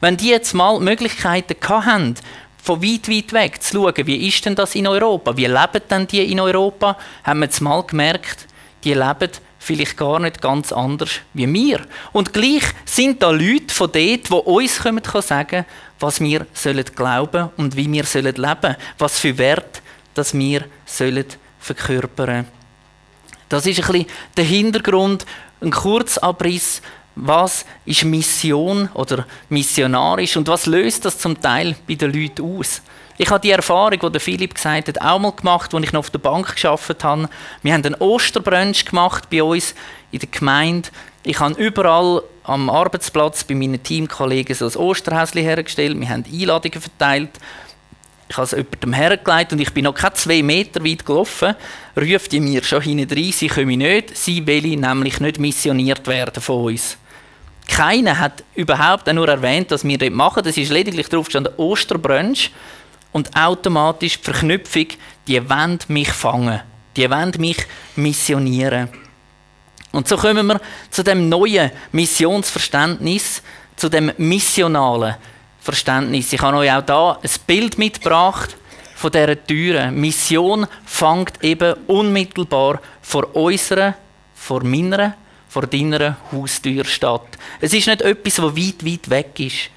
Wenn 0.00 0.16
die 0.16 0.28
jetzt 0.28 0.54
mal 0.54 0.78
Möglichkeiten 0.78 1.56
haben, 1.68 2.14
von 2.62 2.82
weit, 2.82 3.08
weit 3.08 3.32
weg 3.32 3.62
zu 3.62 3.78
schauen, 3.78 4.06
wie 4.06 4.28
ist 4.28 4.44
denn 4.44 4.54
das 4.54 4.76
in 4.76 4.86
Europa, 4.86 5.36
wie 5.36 5.46
leben 5.46 5.82
denn 5.90 6.06
die 6.06 6.30
in 6.30 6.38
Europa, 6.38 6.96
haben 7.24 7.40
wir 7.40 7.46
jetzt 7.46 7.60
mal 7.60 7.82
gemerkt, 7.82 8.46
die 8.84 8.94
leben 8.94 9.30
vielleicht 9.68 9.96
gar 9.96 10.18
nicht 10.18 10.40
ganz 10.40 10.72
anders 10.72 11.10
wie 11.34 11.52
wir. 11.52 11.80
Und 12.12 12.32
gleich 12.32 12.64
sind 12.84 13.22
da 13.22 13.30
Leute 13.30 13.72
von 13.72 13.92
dort, 13.92 14.30
die 14.30 14.32
uns 14.32 14.78
können 14.80 15.02
sagen 15.04 15.64
was 16.00 16.20
wir 16.20 16.46
sollen 16.54 16.84
glauben 16.94 17.50
und 17.56 17.76
wie 17.76 17.90
wir 17.90 18.04
sollen 18.04 18.36
leben, 18.36 18.76
was 18.98 19.18
für 19.18 19.36
Wert 19.36 19.82
dass 20.14 20.34
wir 20.34 20.64
sollen 20.84 21.26
verkörpern. 21.60 22.46
Das 23.48 23.66
ist 23.66 23.78
ein 23.78 23.86
bisschen 23.86 24.06
der 24.36 24.44
Hintergrund, 24.44 25.24
ein 25.60 25.70
Kurzabriss, 25.70 26.82
was 27.14 27.64
ist 27.84 28.04
Mission 28.04 28.88
oder 28.94 29.26
missionarisch 29.48 30.36
und 30.36 30.48
was 30.48 30.66
löst 30.66 31.04
das 31.04 31.18
zum 31.18 31.40
Teil 31.40 31.76
bei 31.86 31.94
den 31.94 32.12
Leuten 32.12 32.42
aus. 32.42 32.82
Ich 33.20 33.30
habe 33.30 33.40
die 33.40 33.50
Erfahrung, 33.50 34.12
die 34.12 34.20
Philipp 34.20 34.54
gesagt 34.54 34.86
hat, 34.86 35.00
auch 35.00 35.18
mal 35.18 35.32
gemacht, 35.32 35.74
als 35.74 35.84
ich 35.84 35.92
noch 35.92 36.00
auf 36.00 36.10
der 36.10 36.20
Bank 36.20 36.54
gearbeitet 36.54 37.02
habe. 37.02 37.28
Wir 37.64 37.74
haben 37.74 37.84
einen 37.84 37.96
Osterbrunch 37.96 38.84
gemacht 38.84 39.28
bei 39.28 39.42
uns 39.42 39.74
in 40.12 40.20
der 40.20 40.28
Gemeinde. 40.28 40.88
Ich 41.24 41.40
habe 41.40 41.60
überall 41.60 42.22
am 42.44 42.70
Arbeitsplatz 42.70 43.42
bei 43.42 43.56
meinen 43.56 43.82
Teamkollegen 43.82 44.54
so 44.54 44.66
ein 44.66 44.76
Osterhäuschen 44.76 45.42
hergestellt. 45.42 45.98
Wir 45.98 46.08
haben 46.08 46.24
Einladungen 46.32 46.80
verteilt. 46.80 47.30
Ich 48.28 48.36
habe 48.36 48.44
es 48.44 48.52
jemandem 48.52 48.92
hergelegt 48.92 49.52
und 49.52 49.60
ich 49.60 49.74
bin 49.74 49.84
noch 49.84 49.94
keine 49.94 50.14
zwei 50.14 50.40
Meter 50.40 50.84
weit 50.84 51.04
gelaufen. 51.04 51.56
Ruft 51.96 52.30
die 52.30 52.38
mir 52.38 52.62
schon 52.62 52.82
hinten 52.82 53.12
rein, 53.12 53.32
sie 53.32 53.48
komme 53.48 53.76
nicht. 53.76 54.16
Sie 54.16 54.46
will 54.46 54.76
nämlich 54.76 55.18
nicht 55.18 55.40
missioniert 55.40 56.06
werden 56.06 56.40
von 56.40 56.66
uns. 56.66 56.96
Keiner 57.66 58.18
hat 58.18 58.44
überhaupt 58.54 59.12
nur 59.12 59.28
erwähnt, 59.28 59.72
was 59.72 59.84
wir 59.84 59.98
dort 59.98 60.12
machen. 60.12 60.44
Das 60.44 60.56
ist 60.56 60.70
lediglich 60.70 61.08
drauf 61.08 61.26
gestanden, 61.26 61.52
Osterbrunch 61.56 62.52
und 63.12 63.34
automatisch 63.36 64.18
die 64.18 64.24
Verknüpfung, 64.24 64.86
die 65.26 65.48
wollen 65.48 65.78
mich 65.88 66.10
fangen, 66.10 66.60
die 66.96 67.10
wollen 67.10 67.32
mich 67.38 67.58
missionieren. 67.96 68.88
Und 69.92 70.06
so 70.06 70.16
kommen 70.16 70.46
wir 70.46 70.60
zu 70.90 71.02
dem 71.02 71.28
neuen 71.28 71.70
Missionsverständnis, 71.92 73.42
zu 73.76 73.88
dem 73.88 74.12
missionalen 74.18 75.16
Verständnis. 75.60 76.32
Ich 76.32 76.40
habe 76.40 76.58
euch 76.58 76.72
auch 76.72 76.82
da 76.82 77.18
ein 77.22 77.30
Bild 77.46 77.78
mitgebracht 77.78 78.56
von 78.94 79.10
dieser 79.10 79.42
Türe. 79.46 79.90
Mission 79.90 80.66
fängt 80.84 81.42
eben 81.42 81.74
unmittelbar 81.86 82.80
vor 83.00 83.34
unserer, 83.34 83.94
vor 84.34 84.62
meiner, 84.62 85.14
vor 85.48 85.66
deiner 85.66 86.16
Haustür 86.32 86.84
statt. 86.84 87.38
Es 87.60 87.72
ist 87.72 87.86
nicht 87.86 88.02
etwas, 88.02 88.34
das 88.34 88.56
weit, 88.56 88.84
weit 88.84 89.10
weg 89.10 89.40
ist 89.40 89.70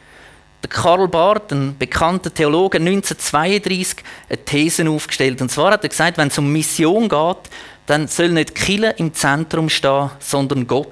der 0.63 0.69
Karl 0.69 1.07
Barth, 1.07 1.51
ein 1.51 1.77
bekannter 1.77 2.33
Theologe, 2.33 2.77
1932 2.77 4.03
eine 4.29 4.45
These 4.45 4.89
aufgestellt. 4.89 5.41
Und 5.41 5.49
zwar 5.49 5.71
hat 5.71 5.83
er 5.83 5.89
gesagt, 5.89 6.17
wenn 6.17 6.27
es 6.27 6.37
um 6.37 6.51
Mission 6.51 7.09
geht, 7.09 7.49
dann 7.87 8.07
soll 8.07 8.29
nicht 8.29 8.55
Kille 8.55 8.91
im 8.97 9.13
Zentrum 9.13 9.69
stehen, 9.69 10.11
sondern 10.19 10.67
Gott. 10.67 10.87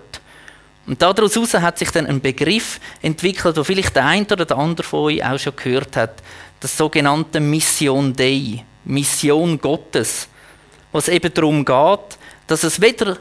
Und 0.87 1.01
daraus 1.01 1.35
hat 1.53 1.77
sich 1.77 1.91
dann 1.91 2.07
ein 2.07 2.19
Begriff 2.19 2.79
entwickelt, 3.01 3.57
wo 3.57 3.63
vielleicht 3.63 3.95
der 3.95 4.05
eine 4.05 4.25
oder 4.25 4.45
der 4.45 4.57
andere 4.57 4.87
von 4.87 5.01
euch 5.01 5.23
auch 5.23 5.37
schon 5.37 5.55
gehört 5.55 5.95
hat. 5.95 6.23
Das 6.59 6.75
sogenannte 6.75 7.39
Mission 7.39 8.13
Dei, 8.15 8.65
Mission 8.85 9.61
Gottes. 9.61 10.27
Wo 10.91 10.97
es 10.97 11.07
eben 11.07 11.31
darum 11.31 11.63
geht, 11.63 12.17
dass 12.47 12.63
es 12.63 12.81
weder 12.81 13.17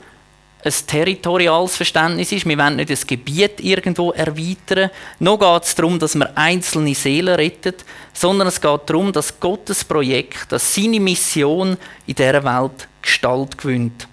ein 0.68 0.86
territoriales 0.86 1.76
Verständnis 1.76 2.32
ist. 2.32 2.46
Wir 2.46 2.58
wollen 2.58 2.76
nicht 2.76 2.90
das 2.90 3.06
Gebiet 3.06 3.60
irgendwo 3.60 4.12
erweitern. 4.12 4.90
Noch 5.18 5.38
geht 5.38 5.64
es 5.64 5.74
darum, 5.74 5.98
dass 5.98 6.14
man 6.14 6.36
einzelne 6.36 6.94
Seelen 6.94 7.34
rettet, 7.34 7.84
sondern 8.12 8.48
es 8.48 8.60
geht 8.60 8.80
darum, 8.86 9.12
dass 9.12 9.38
Gottes 9.40 9.84
Projekt, 9.84 10.50
dass 10.52 10.74
seine 10.74 11.00
Mission 11.00 11.76
in 12.06 12.14
dieser 12.14 12.44
Welt 12.44 12.88
Gestalt 13.02 13.56
gewinnt. 13.56 14.06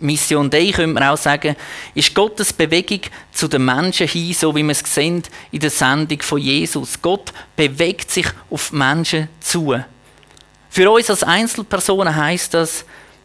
Mission 0.00 0.50
Dei, 0.50 0.70
könnte 0.70 0.94
man 0.94 1.02
auch 1.02 1.16
sagen, 1.16 1.56
ist 1.94 2.14
Gottes 2.14 2.52
Bewegung 2.52 3.00
zu 3.32 3.48
den 3.48 3.64
Menschen 3.64 4.06
hin, 4.06 4.34
so 4.34 4.54
wie 4.54 4.62
wir 4.62 4.72
es 4.72 4.80
sehen 4.80 5.22
in 5.50 5.60
der 5.60 5.70
Sendung 5.70 6.20
von 6.20 6.38
Jesus. 6.38 7.00
Gott 7.00 7.32
bewegt 7.56 8.10
sich 8.10 8.26
auf 8.50 8.72
Menschen 8.72 9.28
zu. 9.40 9.74
Für 10.68 10.90
uns 10.90 11.08
als 11.08 11.22
Einzelpersonen 11.22 12.14
heißt 12.14 12.54
das, 12.54 12.84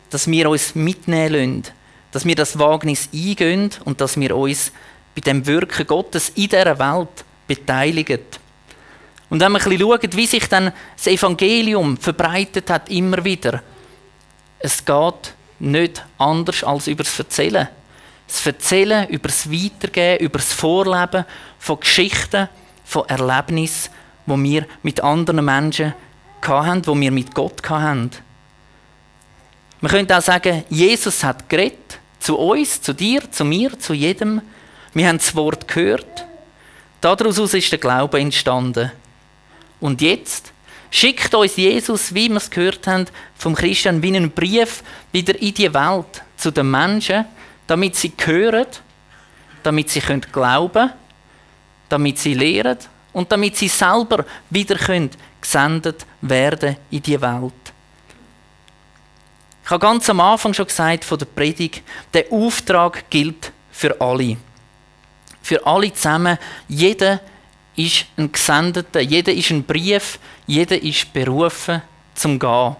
dass 0.09 0.27
wir 0.27 0.49
uns 0.49 0.75
mitnehmen 0.75 1.63
lassen 1.63 1.78
dass 2.11 2.25
wir 2.25 2.35
das 2.35 2.57
Wagnis 2.57 3.09
eingehen 3.13 3.71
und 3.85 4.01
dass 4.01 4.19
wir 4.19 4.35
uns 4.35 4.71
bei 5.15 5.21
dem 5.21 5.45
Wirken 5.45 5.85
Gottes 5.85 6.29
in 6.29 6.49
dieser 6.49 6.79
Welt 6.79 7.25
beteiligen. 7.47 8.21
Und 9.29 9.41
wenn 9.41 9.51
wir 9.51 9.59
ein 9.59 9.63
bisschen 9.63 9.79
schauen, 9.79 10.13
wie 10.13 10.25
sich 10.25 10.47
dann 10.47 10.73
das 10.95 11.07
Evangelium 11.07 11.97
verbreitet 11.97 12.69
hat, 12.69 12.89
immer 12.89 13.23
wieder, 13.23 13.61
es 14.59 14.83
geht 14.83 15.33
nicht 15.59 16.03
anders 16.17 16.63
als 16.63 16.87
über 16.87 17.03
das 17.03 17.17
Erzählen. 17.19 17.67
Das 18.27 18.45
Erzählen, 18.45 19.07
über 19.09 19.27
das 19.27 19.51
Weitergeben, 19.51 20.23
über 20.23 20.39
das 20.39 20.53
Vorleben 20.53 21.25
von 21.57 21.79
Geschichten, 21.79 22.49
von 22.83 23.07
Erlebnissen, 23.07 23.91
die 24.25 24.43
wir 24.43 24.65
mit 24.83 25.01
anderen 25.01 25.45
Menschen 25.45 25.93
hatten, 26.41 26.81
die 26.81 27.01
wir 27.01 27.11
mit 27.11 27.33
Gott 27.33 27.67
hatten. 27.69 28.11
Man 29.81 29.91
könnte 29.91 30.17
auch 30.17 30.21
sagen, 30.21 30.63
Jesus 30.69 31.23
hat 31.23 31.47
geredet. 31.47 31.99
Zu 32.19 32.37
uns, 32.37 32.81
zu 32.81 32.93
dir, 32.93 33.31
zu 33.31 33.45
mir, 33.45 33.79
zu 33.79 33.93
jedem. 33.93 34.41
Wir 34.93 35.07
haben 35.07 35.19
das 35.19 35.33
Wort 35.35 35.67
gehört. 35.67 36.25
Daraus 36.99 37.37
ist 37.53 37.71
der 37.71 37.79
Glaube 37.79 38.19
entstanden. 38.19 38.91
Und 39.79 40.01
jetzt 40.01 40.51
schickt 40.91 41.33
uns 41.33 41.55
Jesus, 41.55 42.13
wie 42.13 42.27
wir 42.27 42.37
es 42.37 42.49
gehört 42.49 42.85
haben, 42.87 43.05
vom 43.35 43.55
Christian 43.55 44.01
wie 44.01 44.15
einen 44.15 44.31
Brief 44.31 44.83
wieder 45.13 45.39
in 45.41 45.53
die 45.53 45.73
Welt 45.73 46.23
zu 46.35 46.51
den 46.51 46.69
Menschen, 46.69 47.25
damit 47.67 47.95
sie 47.95 48.11
hören, 48.17 48.67
damit 49.63 49.89
sie 49.89 50.01
können 50.01 50.25
glauben, 50.31 50.91
damit 51.87 52.19
sie 52.19 52.33
lehren 52.33 52.79
und 53.13 53.31
damit 53.31 53.55
sie 53.55 53.69
selber 53.69 54.25
wieder 54.49 54.75
können 54.75 55.11
gesendet 55.41 56.05
werden 56.21 56.75
in 56.91 57.01
die 57.01 57.21
Welt. 57.21 57.53
Ich 59.69 59.71
habe 59.71 59.85
ganz 59.85 60.09
am 60.09 60.19
Anfang 60.19 60.51
schon 60.51 60.65
gesagt 60.65 61.05
von 61.05 61.19
der 61.19 61.27
Predigt, 61.27 61.83
der 62.11 62.25
Auftrag 62.31 63.07
gilt 63.11 63.51
für 63.69 64.01
alle. 64.01 64.35
Für 65.43 65.63
alle 65.63 65.93
zusammen. 65.93 66.39
Jeder 66.67 67.19
ist 67.75 68.07
ein 68.17 68.31
Gesendeter, 68.31 68.99
jeder 68.99 69.31
ist 69.31 69.51
ein 69.51 69.63
Brief, 69.63 70.17
jeder 70.47 70.81
ist 70.81 71.13
berufen 71.13 71.83
zum 72.15 72.39
Gehen. 72.39 72.77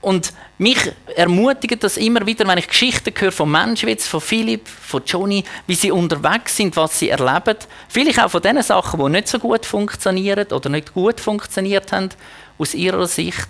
Und 0.00 0.32
mich 0.58 0.78
ermutigt 1.16 1.82
das 1.82 1.96
immer 1.96 2.24
wieder, 2.24 2.46
wenn 2.46 2.58
ich 2.58 2.68
Geschichten 2.68 3.12
höre 3.12 3.32
von 3.32 3.50
Menschen, 3.50 3.88
wie 3.88 3.96
von 3.96 4.20
Philipp, 4.20 4.68
von 4.68 5.02
Johnny, 5.04 5.42
wie 5.66 5.74
sie 5.74 5.90
unterwegs 5.90 6.56
sind, 6.56 6.76
was 6.76 7.00
sie 7.00 7.08
erleben. 7.08 7.56
Vielleicht 7.88 8.22
auch 8.22 8.30
von 8.30 8.42
den 8.42 8.62
Sachen, 8.62 9.00
die 9.00 9.10
nicht 9.10 9.26
so 9.26 9.40
gut 9.40 9.66
funktionieren 9.66 10.46
oder 10.52 10.68
nicht 10.68 10.94
gut 10.94 11.20
funktioniert 11.20 11.90
haben, 11.90 12.10
aus 12.58 12.74
ihrer 12.74 13.08
Sicht. 13.08 13.48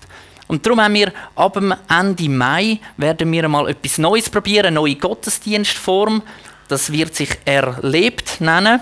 Und 0.49 0.67
darum 0.67 0.81
haben 0.81 0.95
wir 0.95 1.13
ab 1.35 1.55
dem 1.55 1.75
Ende 1.89 2.29
Mai 2.29 2.79
werden 2.97 3.31
wir 3.33 3.49
mal 3.49 3.69
etwas 3.69 3.99
Neues 3.99 4.29
probieren, 4.29 4.67
eine 4.67 4.75
neue 4.75 4.97
Gottesdienstform. 4.97 6.23
Das 6.69 6.93
wird 6.93 7.15
sich 7.15 7.31
erlebt 7.45 8.41
nennen, 8.41 8.81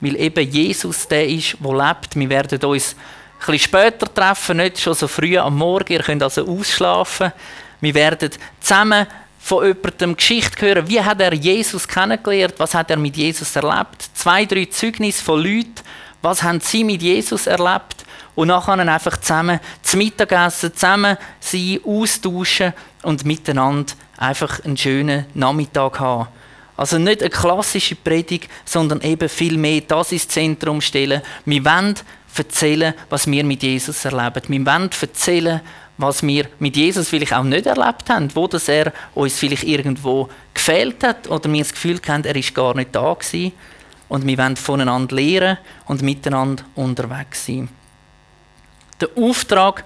weil 0.00 0.16
eben 0.16 0.50
Jesus 0.50 1.08
der 1.08 1.28
ist, 1.28 1.56
der 1.60 1.72
lebt. 1.72 2.16
Wir 2.16 2.28
werden 2.28 2.62
uns 2.64 2.94
ein 2.94 3.38
bisschen 3.38 3.58
später 3.58 4.12
treffen, 4.12 4.58
nicht 4.58 4.80
schon 4.80 4.94
so 4.94 5.08
früh 5.08 5.38
am 5.38 5.56
Morgen. 5.56 5.92
Ihr 5.92 6.02
könnt 6.02 6.22
also 6.22 6.46
ausschlafen. 6.46 7.32
Wir 7.80 7.94
werden 7.94 8.30
zusammen 8.60 9.06
von 9.38 9.64
jemandem 9.64 10.16
Geschichte 10.16 10.66
hören, 10.66 10.88
wie 10.88 11.00
hat 11.00 11.20
er 11.20 11.32
Jesus 11.32 11.86
kennengelernt, 11.86 12.54
was 12.58 12.74
hat 12.74 12.90
er 12.90 12.96
mit 12.96 13.16
Jesus 13.16 13.54
erlebt. 13.54 14.08
Zwei, 14.14 14.44
drei 14.44 14.64
Zeugnisse 14.64 15.22
von 15.22 15.40
Leuten, 15.40 15.74
was 16.20 16.42
haben 16.42 16.60
sie 16.60 16.82
mit 16.82 17.00
Jesus 17.00 17.46
erlebt. 17.46 18.05
Und 18.36 18.48
nachher 18.48 18.78
einfach 18.78 19.16
zusammen 19.20 19.58
zu 19.82 19.96
Mittagessen, 19.96 20.72
zusammen 20.72 21.16
sein, 21.40 21.80
austauschen 21.84 22.72
und 23.02 23.24
miteinander 23.24 23.94
einfach 24.16 24.64
einen 24.64 24.76
schönen 24.76 25.26
Nachmittag 25.34 25.98
haben. 25.98 26.28
Also 26.76 26.98
nicht 26.98 27.22
eine 27.22 27.30
klassische 27.30 27.96
Predigt, 27.96 28.50
sondern 28.64 29.00
eben 29.00 29.28
viel 29.28 29.56
mehr 29.56 29.80
das 29.80 30.12
ins 30.12 30.28
Zentrum 30.28 30.80
stellen. 30.80 31.22
Wir 31.44 31.64
wollen 31.64 31.94
erzählen, 32.36 32.94
was 33.08 33.26
wir 33.26 33.44
mit 33.44 33.62
Jesus 33.62 34.04
erleben. 34.04 34.42
Wir 34.48 34.66
wollen 34.66 34.90
erzählen, 35.00 35.60
was 35.98 36.22
wir 36.22 36.46
mit 36.58 36.76
Jesus 36.76 37.08
vielleicht 37.08 37.32
auch 37.32 37.42
nicht 37.42 37.66
erlebt 37.66 38.10
haben, 38.10 38.28
wo 38.34 38.46
das 38.46 38.68
er 38.68 38.92
uns 39.14 39.38
vielleicht 39.38 39.64
irgendwo 39.64 40.28
gefehlt 40.52 41.02
hat 41.02 41.28
oder 41.28 41.50
wir 41.50 41.62
das 41.62 41.72
Gefühl 41.72 42.00
haben, 42.06 42.24
er 42.24 42.36
ist 42.36 42.54
gar 42.54 42.74
nicht 42.74 42.94
da 42.94 43.14
gewesen. 43.14 43.52
Und 44.08 44.26
wir 44.26 44.38
wollen 44.38 44.56
voneinander 44.56 45.16
lernen 45.16 45.58
und 45.86 46.02
miteinander 46.02 46.62
unterwegs 46.74 47.46
sein. 47.46 47.68
Der 49.00 49.08
Auftrag 49.16 49.84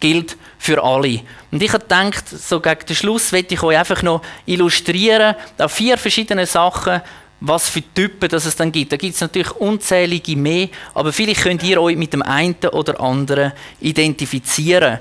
gilt 0.00 0.36
für 0.58 0.82
alle. 0.82 1.20
Und 1.50 1.62
ich 1.62 1.72
habe 1.72 1.82
gedacht, 1.82 2.28
so 2.28 2.60
gegen 2.60 2.86
den 2.86 2.96
Schluss 2.96 3.32
werde 3.32 3.54
ich 3.54 3.62
euch 3.62 3.76
einfach 3.76 4.02
noch 4.02 4.22
illustrieren, 4.46 5.36
auf 5.58 5.72
vier 5.72 5.96
verschiedene 5.98 6.46
Sachen, 6.46 7.00
was 7.40 7.68
für 7.68 7.82
Typen 7.94 8.28
das 8.28 8.46
es 8.46 8.54
dann 8.54 8.70
gibt. 8.70 8.92
Da 8.92 8.96
gibt 8.96 9.14
es 9.14 9.20
natürlich 9.20 9.50
unzählige 9.52 10.36
mehr, 10.36 10.68
aber 10.94 11.12
vielleicht 11.12 11.42
könnt 11.42 11.62
ihr 11.64 11.80
euch 11.80 11.96
mit 11.96 12.12
dem 12.12 12.22
einen 12.22 12.56
oder 12.72 13.00
anderen 13.00 13.52
identifizieren. 13.80 14.98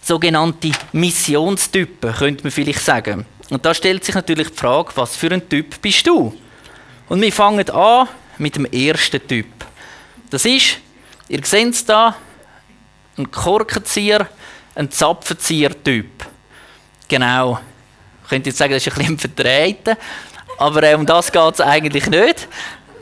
Sogenannte 0.00 0.72
Missionstypen, 0.92 2.14
könnte 2.14 2.44
man 2.44 2.50
vielleicht 2.50 2.80
sagen. 2.80 3.26
Und 3.50 3.64
da 3.64 3.74
stellt 3.74 4.04
sich 4.04 4.14
natürlich 4.14 4.48
die 4.48 4.56
Frage, 4.56 4.90
was 4.94 5.14
für 5.14 5.30
ein 5.30 5.46
Typ 5.48 5.80
bist 5.80 6.06
du? 6.06 6.34
Und 7.08 7.20
wir 7.20 7.32
fangen 7.32 7.68
an 7.70 8.08
mit 8.38 8.56
dem 8.56 8.64
ersten 8.64 9.26
Typ. 9.26 9.46
Das 10.30 10.46
ist, 10.46 10.78
ihr 11.28 11.44
seht 11.44 11.74
es 11.74 11.84
da, 11.84 12.16
ein 13.16 13.30
Korkenzieher, 13.30 14.28
ein 14.74 14.90
Zapfenzieher-Typ. 14.90 16.26
Genau. 17.08 17.60
Ich 18.22 18.28
könnte 18.28 18.50
jetzt 18.50 18.58
sagen, 18.58 18.72
das 18.72 18.86
ist 18.86 18.92
ein 18.92 18.98
bisschen 18.98 19.18
verdreht, 19.18 19.96
aber 20.58 20.82
äh, 20.82 20.94
um 20.94 21.04
das 21.04 21.30
geht 21.30 21.54
es 21.54 21.60
eigentlich 21.60 22.06
nicht, 22.06 22.48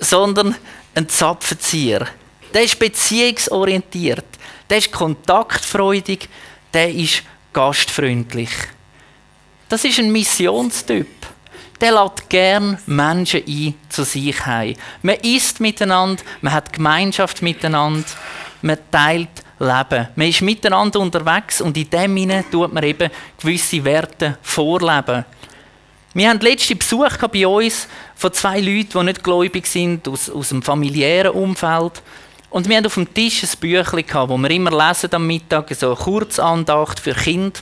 sondern 0.00 0.56
ein 0.94 1.08
Zapfenzieher. 1.08 2.06
Der 2.52 2.64
ist 2.64 2.78
beziehungsorientiert, 2.78 4.24
der 4.68 4.78
ist 4.78 4.90
kontaktfreudig, 4.90 6.28
der 6.72 6.92
ist 6.92 7.22
gastfreundlich. 7.52 8.50
Das 9.68 9.84
ist 9.84 9.98
ein 10.00 10.10
Missionstyp. 10.10 11.06
Der 11.80 11.92
lädt 11.92 12.28
gern 12.28 12.76
Menschen 12.86 13.42
ein 13.46 13.74
zu 13.88 14.04
sich 14.04 14.44
heim. 14.44 14.74
Man 15.02 15.16
isst 15.16 15.60
miteinander, 15.60 16.22
man 16.42 16.52
hat 16.52 16.72
Gemeinschaft 16.72 17.40
miteinander, 17.40 18.04
man 18.60 18.78
teilt 18.90 19.28
Leben. 19.60 20.08
Man 20.16 20.28
ist 20.28 20.40
miteinander 20.40 21.00
unterwegs 21.00 21.60
und 21.60 21.76
in 21.76 21.90
dem 21.90 22.16
Sinne 22.16 22.44
tut 22.50 22.72
man 22.72 22.82
eben 22.82 23.10
gewisse 23.38 23.84
Werte 23.84 24.38
vorleben. 24.42 25.24
Wir 26.14 26.30
haben 26.30 26.40
letzte 26.40 26.74
Besuch 26.74 27.16
bei 27.32 27.46
uns 27.46 27.86
von 28.16 28.32
zwei 28.32 28.58
Leuten, 28.58 28.90
die 28.92 29.04
nicht 29.04 29.22
gläubig 29.22 29.66
sind, 29.66 30.08
aus, 30.08 30.28
aus 30.28 30.48
dem 30.48 30.62
familiären 30.62 31.32
Umfeld. 31.32 32.02
Und 32.48 32.68
wir 32.68 32.78
haben 32.78 32.86
auf 32.86 32.94
dem 32.94 33.12
Tisch 33.14 33.44
ein 33.44 33.60
Büchlein 33.60 34.06
gehabt, 34.06 34.30
wo 34.30 34.36
wir 34.36 34.50
immer 34.50 34.88
lesen 34.88 35.14
am 35.14 35.26
Mittag, 35.26 35.72
so 35.74 35.88
eine 35.88 35.96
Kurzandacht 35.96 36.98
für 36.98 37.14
Kinder. 37.14 37.60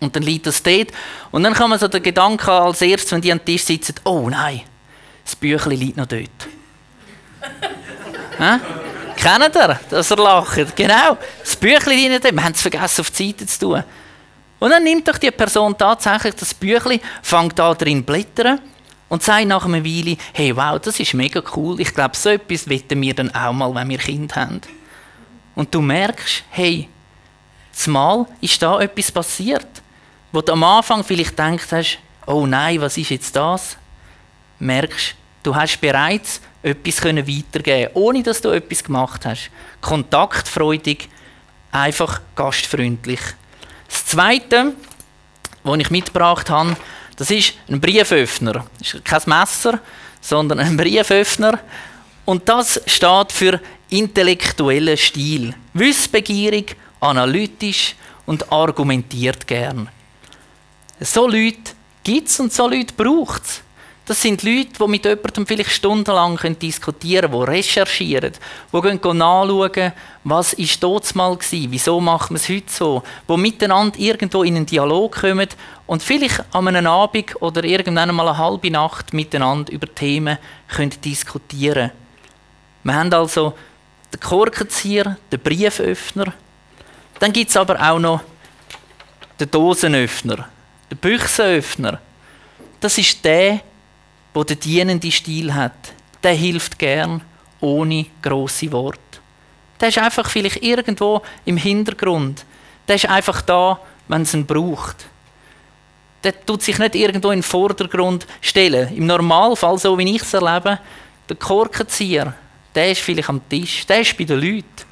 Und 0.00 0.14
dann 0.14 0.22
liegt 0.24 0.46
das 0.46 0.62
dort. 0.62 0.88
Und 1.30 1.42
dann 1.44 1.54
kann 1.54 1.70
man 1.70 1.78
so 1.78 1.88
den 1.88 2.02
Gedanken 2.02 2.50
als 2.50 2.82
erstes, 2.82 3.12
wenn 3.12 3.22
die 3.22 3.32
am 3.32 3.42
Tisch 3.42 3.64
sitzen, 3.64 3.94
oh 4.04 4.28
nein, 4.28 4.60
das 5.24 5.36
Büchlein 5.36 5.78
liegt 5.78 5.96
noch 5.96 6.06
dort. 6.06 6.28
Kennt 9.18 9.56
ihr, 9.56 9.80
dass 9.90 10.12
er 10.12 10.16
lacht? 10.16 10.76
Genau. 10.76 11.18
Das 11.40 11.56
Büchlein 11.56 12.12
rein, 12.12 12.22
wir 12.22 12.44
haben 12.44 12.52
es 12.52 12.62
vergessen, 12.62 13.00
auf 13.00 13.10
die 13.10 13.26
Seite 13.26 13.46
zu 13.46 13.58
tun. 13.58 13.84
Und 14.60 14.70
dann 14.70 14.84
nimmt 14.84 15.08
doch 15.08 15.18
die 15.18 15.32
Person 15.32 15.76
tatsächlich 15.76 16.36
das 16.36 16.54
Büchlein, 16.54 17.00
fängt 17.20 17.58
da 17.58 17.74
drin 17.74 18.04
blättern 18.04 18.60
und 19.08 19.24
sagt 19.24 19.46
nach 19.46 19.64
einer 19.64 19.84
Weile, 19.84 20.16
hey, 20.32 20.56
wow, 20.56 20.78
das 20.80 21.00
ist 21.00 21.14
mega 21.14 21.42
cool. 21.56 21.80
Ich 21.80 21.92
glaube, 21.92 22.16
so 22.16 22.28
etwas 22.28 22.68
wetten 22.68 23.02
wir 23.02 23.12
dann 23.12 23.34
auch 23.34 23.52
mal, 23.52 23.74
wenn 23.74 23.88
wir 23.88 23.98
Kind 23.98 24.36
haben. 24.36 24.60
Und 25.56 25.74
du 25.74 25.80
merkst, 25.80 26.44
hey, 26.50 26.88
zumal 27.72 28.26
ist 28.40 28.62
da 28.62 28.78
etwas 28.80 29.10
passiert, 29.10 29.66
wo 30.30 30.40
du 30.42 30.52
am 30.52 30.62
Anfang 30.62 31.02
vielleicht 31.02 31.30
gedacht 31.30 31.72
hast, 31.72 31.98
oh 32.24 32.46
nein, 32.46 32.80
was 32.80 32.96
ist 32.96 33.10
jetzt 33.10 33.34
das? 33.34 33.76
Merkst, 34.60 35.16
du 35.42 35.56
hast 35.56 35.80
bereits 35.80 36.40
etwas 36.62 37.04
weitergeben 37.04 37.90
ohne 37.94 38.22
dass 38.22 38.40
du 38.40 38.50
etwas 38.50 38.82
gemacht 38.82 39.24
hast. 39.24 39.50
Kontaktfreudig, 39.80 41.08
einfach 41.70 42.20
gastfreundlich. 42.34 43.20
Das 43.88 44.06
Zweite, 44.06 44.74
was 45.62 45.78
ich 45.78 45.90
mitgebracht 45.90 46.50
habe, 46.50 46.76
das 47.16 47.30
ist 47.30 47.54
ein 47.68 47.80
Brieföffner. 47.80 48.64
Das 48.78 48.94
ist 48.94 49.04
kein 49.04 49.22
Messer, 49.26 49.80
sondern 50.20 50.60
ein 50.60 50.76
Brieföffner. 50.76 51.58
Und 52.24 52.48
das 52.48 52.80
steht 52.86 53.32
für 53.32 53.60
intellektuellen 53.90 54.96
Stil. 54.96 55.54
Wissbegierig, 55.72 56.76
analytisch 57.00 57.94
und 58.26 58.52
argumentiert 58.52 59.46
gern. 59.46 59.88
So 61.00 61.26
Leute 61.26 61.72
gibt 62.04 62.28
es 62.28 62.38
und 62.40 62.52
so 62.52 62.68
Leute 62.68 62.92
braucht 62.94 63.44
es. 63.44 63.62
Das 64.08 64.22
sind 64.22 64.42
Leute, 64.42 64.70
die 64.80 64.88
mit 64.88 65.04
jemandem 65.04 65.46
vielleicht 65.46 65.70
stundenlang 65.70 66.38
diskutieren 66.58 67.30
können, 67.30 67.44
die 67.44 67.50
recherchieren, 67.50 68.32
die 68.72 68.80
nachschauen, 68.80 69.92
was 70.24 70.56
war 70.56 70.66
dort 70.80 71.14
mal, 71.14 71.36
wieso 71.38 72.00
machen 72.00 72.34
wir 72.34 72.40
es 72.40 72.48
heute 72.48 72.72
so, 72.72 73.02
die 73.28 73.36
miteinander 73.36 73.98
irgendwo 73.98 74.44
in 74.44 74.56
einen 74.56 74.64
Dialog 74.64 75.20
kommen 75.20 75.48
und 75.86 76.02
vielleicht 76.02 76.42
an 76.54 76.68
einem 76.68 76.86
Abend 76.86 77.34
oder 77.42 77.62
irgendwann 77.64 78.14
mal 78.14 78.28
eine 78.28 78.38
halbe 78.38 78.70
Nacht 78.70 79.12
miteinander 79.12 79.70
über 79.70 79.94
Themen 79.94 80.38
können 80.68 80.94
diskutieren 81.04 81.90
Wir 82.84 82.94
haben 82.94 83.12
also 83.12 83.52
den 84.10 84.20
Korkenzieher, 84.20 85.18
den 85.30 85.40
Brieföffner, 85.40 86.32
dann 87.20 87.34
gibt 87.34 87.50
es 87.50 87.58
aber 87.58 87.78
auch 87.78 87.98
noch 87.98 88.22
den 89.38 89.50
Dosenöffner, 89.50 90.48
den 90.90 90.96
Büchsenöffner. 90.96 92.00
Das 92.80 92.96
ist 92.96 93.22
der, 93.22 93.60
wo 94.38 94.44
der 94.44 94.54
dienende 94.54 95.10
Stil 95.10 95.52
hat, 95.52 95.92
der 96.22 96.32
hilft 96.32 96.78
gern 96.78 97.22
ohne 97.60 98.06
große 98.22 98.70
Worte. 98.70 99.00
Der 99.80 99.88
ist 99.88 99.98
einfach 99.98 100.30
vielleicht 100.30 100.62
irgendwo 100.62 101.22
im 101.44 101.56
Hintergrund. 101.56 102.44
Der 102.86 102.94
ist 102.94 103.06
einfach 103.06 103.42
da, 103.42 103.80
wenn 104.06 104.22
es 104.22 104.34
ihn 104.34 104.46
braucht. 104.46 105.06
Der 106.22 106.46
tut 106.46 106.62
sich 106.62 106.78
nicht 106.78 106.94
irgendwo 106.94 107.32
in 107.32 107.38
den 107.38 107.42
Vordergrund 107.42 108.28
stellen. 108.40 108.94
Im 108.94 109.06
Normalfall, 109.06 109.76
so 109.76 109.98
wie 109.98 110.14
ich 110.14 110.22
es 110.22 110.32
erlebe, 110.32 110.78
der 111.28 111.36
Korkenzieher, 111.36 112.32
der 112.76 112.92
ist 112.92 113.00
vielleicht 113.00 113.30
am 113.30 113.40
Tisch, 113.48 113.86
der 113.86 114.02
ist 114.02 114.16
bei 114.16 114.22
den 114.22 114.40
Leuten. 114.40 114.84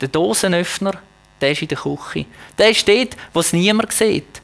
Der 0.00 0.08
Dosenöffner, 0.08 0.94
der 1.40 1.52
ist 1.52 1.62
in 1.62 1.68
der 1.68 1.78
Küche. 1.78 2.26
Der 2.58 2.70
ist 2.70 2.88
dort, 2.88 3.16
wo 3.32 3.38
es 3.38 3.52
niemand 3.52 3.92
sieht. 3.92 4.41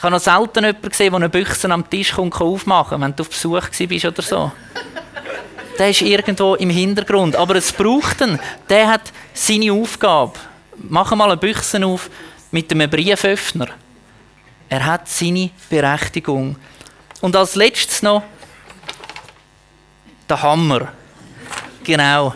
Ich 0.00 0.02
habe 0.02 0.14
noch 0.14 0.22
selten 0.22 0.64
jemanden 0.64 0.88
gesehen, 0.88 1.10
der 1.10 1.16
eine 1.16 1.28
Büchse 1.28 1.70
am 1.70 1.90
Tisch 1.90 2.14
kommt, 2.14 2.40
aufmachen 2.40 3.02
wenn 3.02 3.14
du 3.14 3.22
auf 3.22 3.28
Besuch 3.28 3.68
bist 3.86 4.06
oder 4.06 4.22
so. 4.22 4.50
Der 5.78 5.90
ist 5.90 6.00
irgendwo 6.00 6.54
im 6.54 6.70
Hintergrund. 6.70 7.36
Aber 7.36 7.56
es 7.56 7.70
braucht 7.70 8.22
ihn. 8.22 8.40
Der 8.66 8.88
hat 8.88 9.12
seine 9.34 9.70
Aufgabe. 9.70 10.38
Mach 10.88 11.14
mal 11.14 11.26
eine 11.26 11.36
Büchse 11.36 11.84
auf 11.84 12.08
mit 12.50 12.72
einem 12.72 12.88
Brieföffner. 12.88 13.66
Er 14.70 14.86
hat 14.86 15.06
seine 15.06 15.50
Berechtigung. 15.68 16.56
Und 17.20 17.36
als 17.36 17.54
letztes 17.54 18.00
noch 18.00 18.22
der 20.26 20.42
Hammer. 20.42 20.94
Genau. 21.84 22.34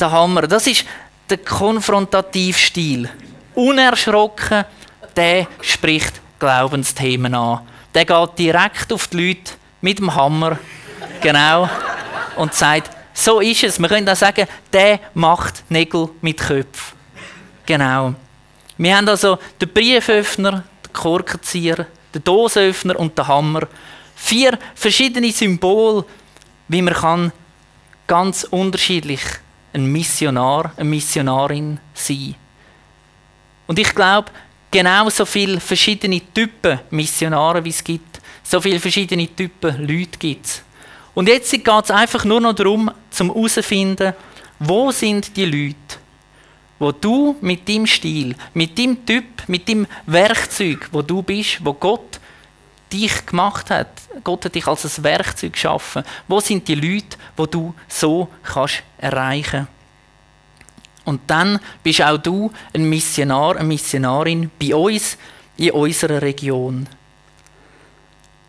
Der 0.00 0.10
Hammer. 0.10 0.46
Das 0.46 0.66
ist 0.66 0.86
der 1.28 1.36
Konfrontativstil. 1.36 3.10
Unerschrocken, 3.54 4.64
der 5.14 5.46
spricht 5.60 6.18
Glaubensthemen 6.40 7.34
an. 7.34 7.60
Der 7.94 8.04
geht 8.04 8.38
direkt 8.38 8.92
auf 8.92 9.06
die 9.06 9.28
Leute 9.28 9.52
mit 9.80 9.98
dem 9.98 10.14
Hammer, 10.14 10.58
genau, 11.20 11.68
und 12.36 12.54
sagt, 12.54 12.90
so 13.14 13.40
ist 13.40 13.62
es. 13.62 13.78
Wir 13.78 13.88
können 13.88 14.08
auch 14.08 14.16
sagen, 14.16 14.46
der 14.72 15.00
macht 15.14 15.64
Nägel 15.70 16.08
mit 16.20 16.38
Köpfen. 16.38 16.98
Genau. 17.66 18.14
Wir 18.78 18.96
haben 18.96 19.08
also 19.08 19.38
den 19.60 19.68
Brieföffner, 19.68 20.64
den 20.86 20.92
Korkenzieher, 20.92 21.86
den 22.14 22.24
Dosenöffner 22.24 22.98
und 22.98 23.16
den 23.16 23.28
Hammer. 23.28 23.68
Vier 24.16 24.58
verschiedene 24.74 25.30
Symbole, 25.30 26.04
wie 26.68 26.82
man 26.82 26.94
kann 26.94 27.32
ganz 28.06 28.44
unterschiedlich 28.44 29.20
ein 29.72 29.86
Missionar, 29.86 30.72
eine 30.76 30.88
Missionarin 30.88 31.78
sein. 31.94 32.34
Und 33.66 33.78
ich 33.78 33.94
glaube, 33.94 34.30
genauso 34.70 35.24
viele 35.24 35.60
verschiedene 35.60 36.20
Typen 36.32 36.80
Missionare, 36.90 37.64
wie 37.64 37.70
es 37.70 37.82
gibt, 37.82 38.20
so 38.42 38.60
viele 38.60 38.80
verschiedene 38.80 39.28
Typen 39.28 39.86
Leute 39.86 40.18
gibt 40.18 40.46
es. 40.46 40.62
Und 41.14 41.28
jetzt 41.28 41.50
geht 41.50 41.66
es 41.66 41.90
einfach 41.90 42.24
nur 42.24 42.40
noch 42.40 42.54
darum, 42.54 42.90
zum 43.10 43.32
herauszufinden, 43.32 44.14
wo 44.58 44.90
sind 44.90 45.36
die 45.36 45.44
Leute, 45.44 45.98
wo 46.78 46.92
du 46.92 47.36
mit 47.40 47.66
dem 47.68 47.86
Stil, 47.86 48.34
mit 48.54 48.78
dem 48.78 49.04
Typ, 49.04 49.24
mit 49.48 49.68
dem 49.68 49.86
Werkzeug, 50.06 50.88
wo 50.92 51.02
du 51.02 51.22
bist, 51.22 51.64
wo 51.64 51.74
Gott 51.74 52.20
dich 52.92 53.26
gemacht 53.26 53.70
hat. 53.70 53.88
Gott 54.24 54.44
hat 54.44 54.54
dich 54.54 54.66
als 54.66 54.98
ein 54.98 55.04
Werkzeug 55.04 55.52
geschaffen. 55.52 56.02
Wo 56.26 56.40
sind 56.40 56.66
die 56.66 56.74
Leute, 56.74 57.16
wo 57.36 57.46
du 57.46 57.74
so 57.88 58.28
kannst 58.42 58.82
erreichen? 58.98 59.68
Und 61.04 61.22
dann 61.26 61.58
bist 61.82 62.02
auch 62.02 62.18
du 62.18 62.52
ein 62.74 62.88
Missionar, 62.88 63.56
eine 63.56 63.64
Missionarin 63.64 64.50
bei 64.60 64.74
uns 64.74 65.16
in 65.56 65.70
unserer 65.70 66.22
Region. 66.22 66.86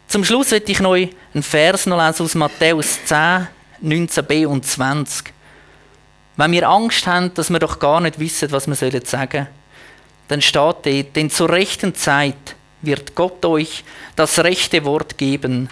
Zum 0.07 0.25
Schluss 0.25 0.51
möchte 0.51 0.71
ich 0.71 0.79
noch 0.81 0.93
einen 0.95 1.43
Vers 1.43 1.85
noch 1.85 2.05
lesen 2.05 2.23
aus 2.23 2.35
Matthäus 2.35 2.99
10, 3.05 3.47
19b 3.83 4.45
und 4.45 4.65
20. 4.65 5.33
Wenn 6.35 6.51
wir 6.51 6.67
Angst 6.67 7.07
haben, 7.07 7.33
dass 7.33 7.49
wir 7.49 7.59
doch 7.59 7.79
gar 7.79 8.01
nicht 8.01 8.19
wissen, 8.19 8.51
was 8.51 8.67
wir 8.67 8.75
sagen 8.75 9.01
sollen, 9.05 9.47
dann 10.27 10.41
steht 10.41 10.55
dort, 10.55 10.85
denn 10.85 11.29
zur 11.29 11.49
rechten 11.49 11.93
Zeit 11.95 12.55
wird 12.81 13.15
Gott 13.15 13.45
euch 13.45 13.83
das 14.15 14.39
rechte 14.39 14.83
Wort 14.85 15.17
geben. 15.17 15.69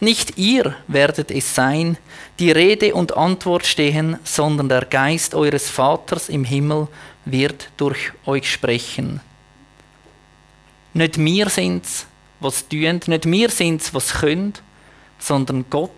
Nicht 0.00 0.38
ihr 0.38 0.76
werdet 0.86 1.30
es 1.30 1.54
sein, 1.54 1.98
die 2.38 2.52
Rede 2.52 2.94
und 2.94 3.16
Antwort 3.16 3.66
stehen, 3.66 4.18
sondern 4.22 4.68
der 4.68 4.84
Geist 4.84 5.34
eures 5.34 5.68
Vaters 5.68 6.28
im 6.28 6.44
Himmel 6.44 6.86
wird 7.24 7.70
durch 7.76 8.12
euch 8.24 8.50
sprechen. 8.50 9.20
Nicht 10.94 11.18
wir 11.18 11.48
sind's, 11.48 12.06
was 12.40 12.68
tun, 12.68 13.00
nicht 13.06 13.26
wir 13.26 13.50
sind's, 13.50 13.92
was 13.92 14.14
können, 14.14 14.54
sondern 15.18 15.64
Gott 15.68 15.90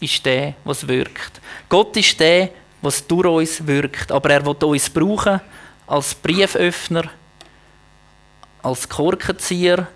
ist 0.00 0.24
der, 0.24 0.54
was 0.64 0.88
wirkt. 0.88 1.40
Gott 1.68 1.96
ist 1.96 2.18
der, 2.20 2.50
was 2.80 3.06
durch 3.06 3.26
uns 3.26 3.66
wirkt. 3.66 4.10
Aber 4.10 4.30
er 4.30 4.44
will 4.44 4.56
uns 4.56 4.90
brauchen 4.90 5.40
als 5.86 6.14
Brieföffner, 6.14 7.04
als 8.62 8.88
Korkenzieher, 8.88 9.86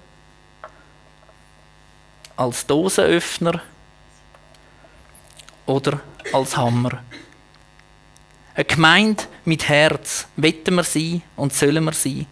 als 2.37 2.67
Dosenöffner 2.67 3.61
oder 5.67 6.01
als 6.33 6.57
Hammer. 6.57 7.03
Eine 8.55 8.65
Gemeinde 8.65 9.25
mit 9.45 9.69
Herz 9.69 10.27
wetten 10.37 10.77
wir 10.77 10.85
sein 10.85 11.23
und 11.37 11.53
sollen 11.53 11.85
wir 11.85 11.93
sein. 11.93 12.27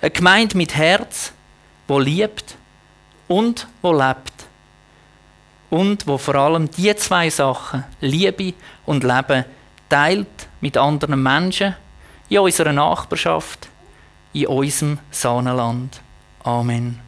Eine 0.00 0.10
Gemeinde 0.10 0.56
mit 0.56 0.74
Herz, 0.74 1.32
wo 1.88 1.98
liebt 1.98 2.56
und 3.28 3.66
wo 3.82 3.92
lebt. 3.92 4.32
Und 5.70 6.06
wo 6.06 6.18
vor 6.18 6.34
allem 6.36 6.70
die 6.70 6.94
zwei 6.96 7.30
Sachen, 7.30 7.84
Liebe 8.00 8.54
und 8.84 9.02
Leben, 9.02 9.44
teilt 9.88 10.48
mit 10.60 10.76
anderen 10.76 11.22
Menschen 11.22 11.74
in 12.28 12.38
unserer 12.38 12.72
Nachbarschaft, 12.72 13.68
in 14.32 14.46
unserem 14.46 14.98
Sahnenland. 15.10 16.00
Amen. 16.44 17.05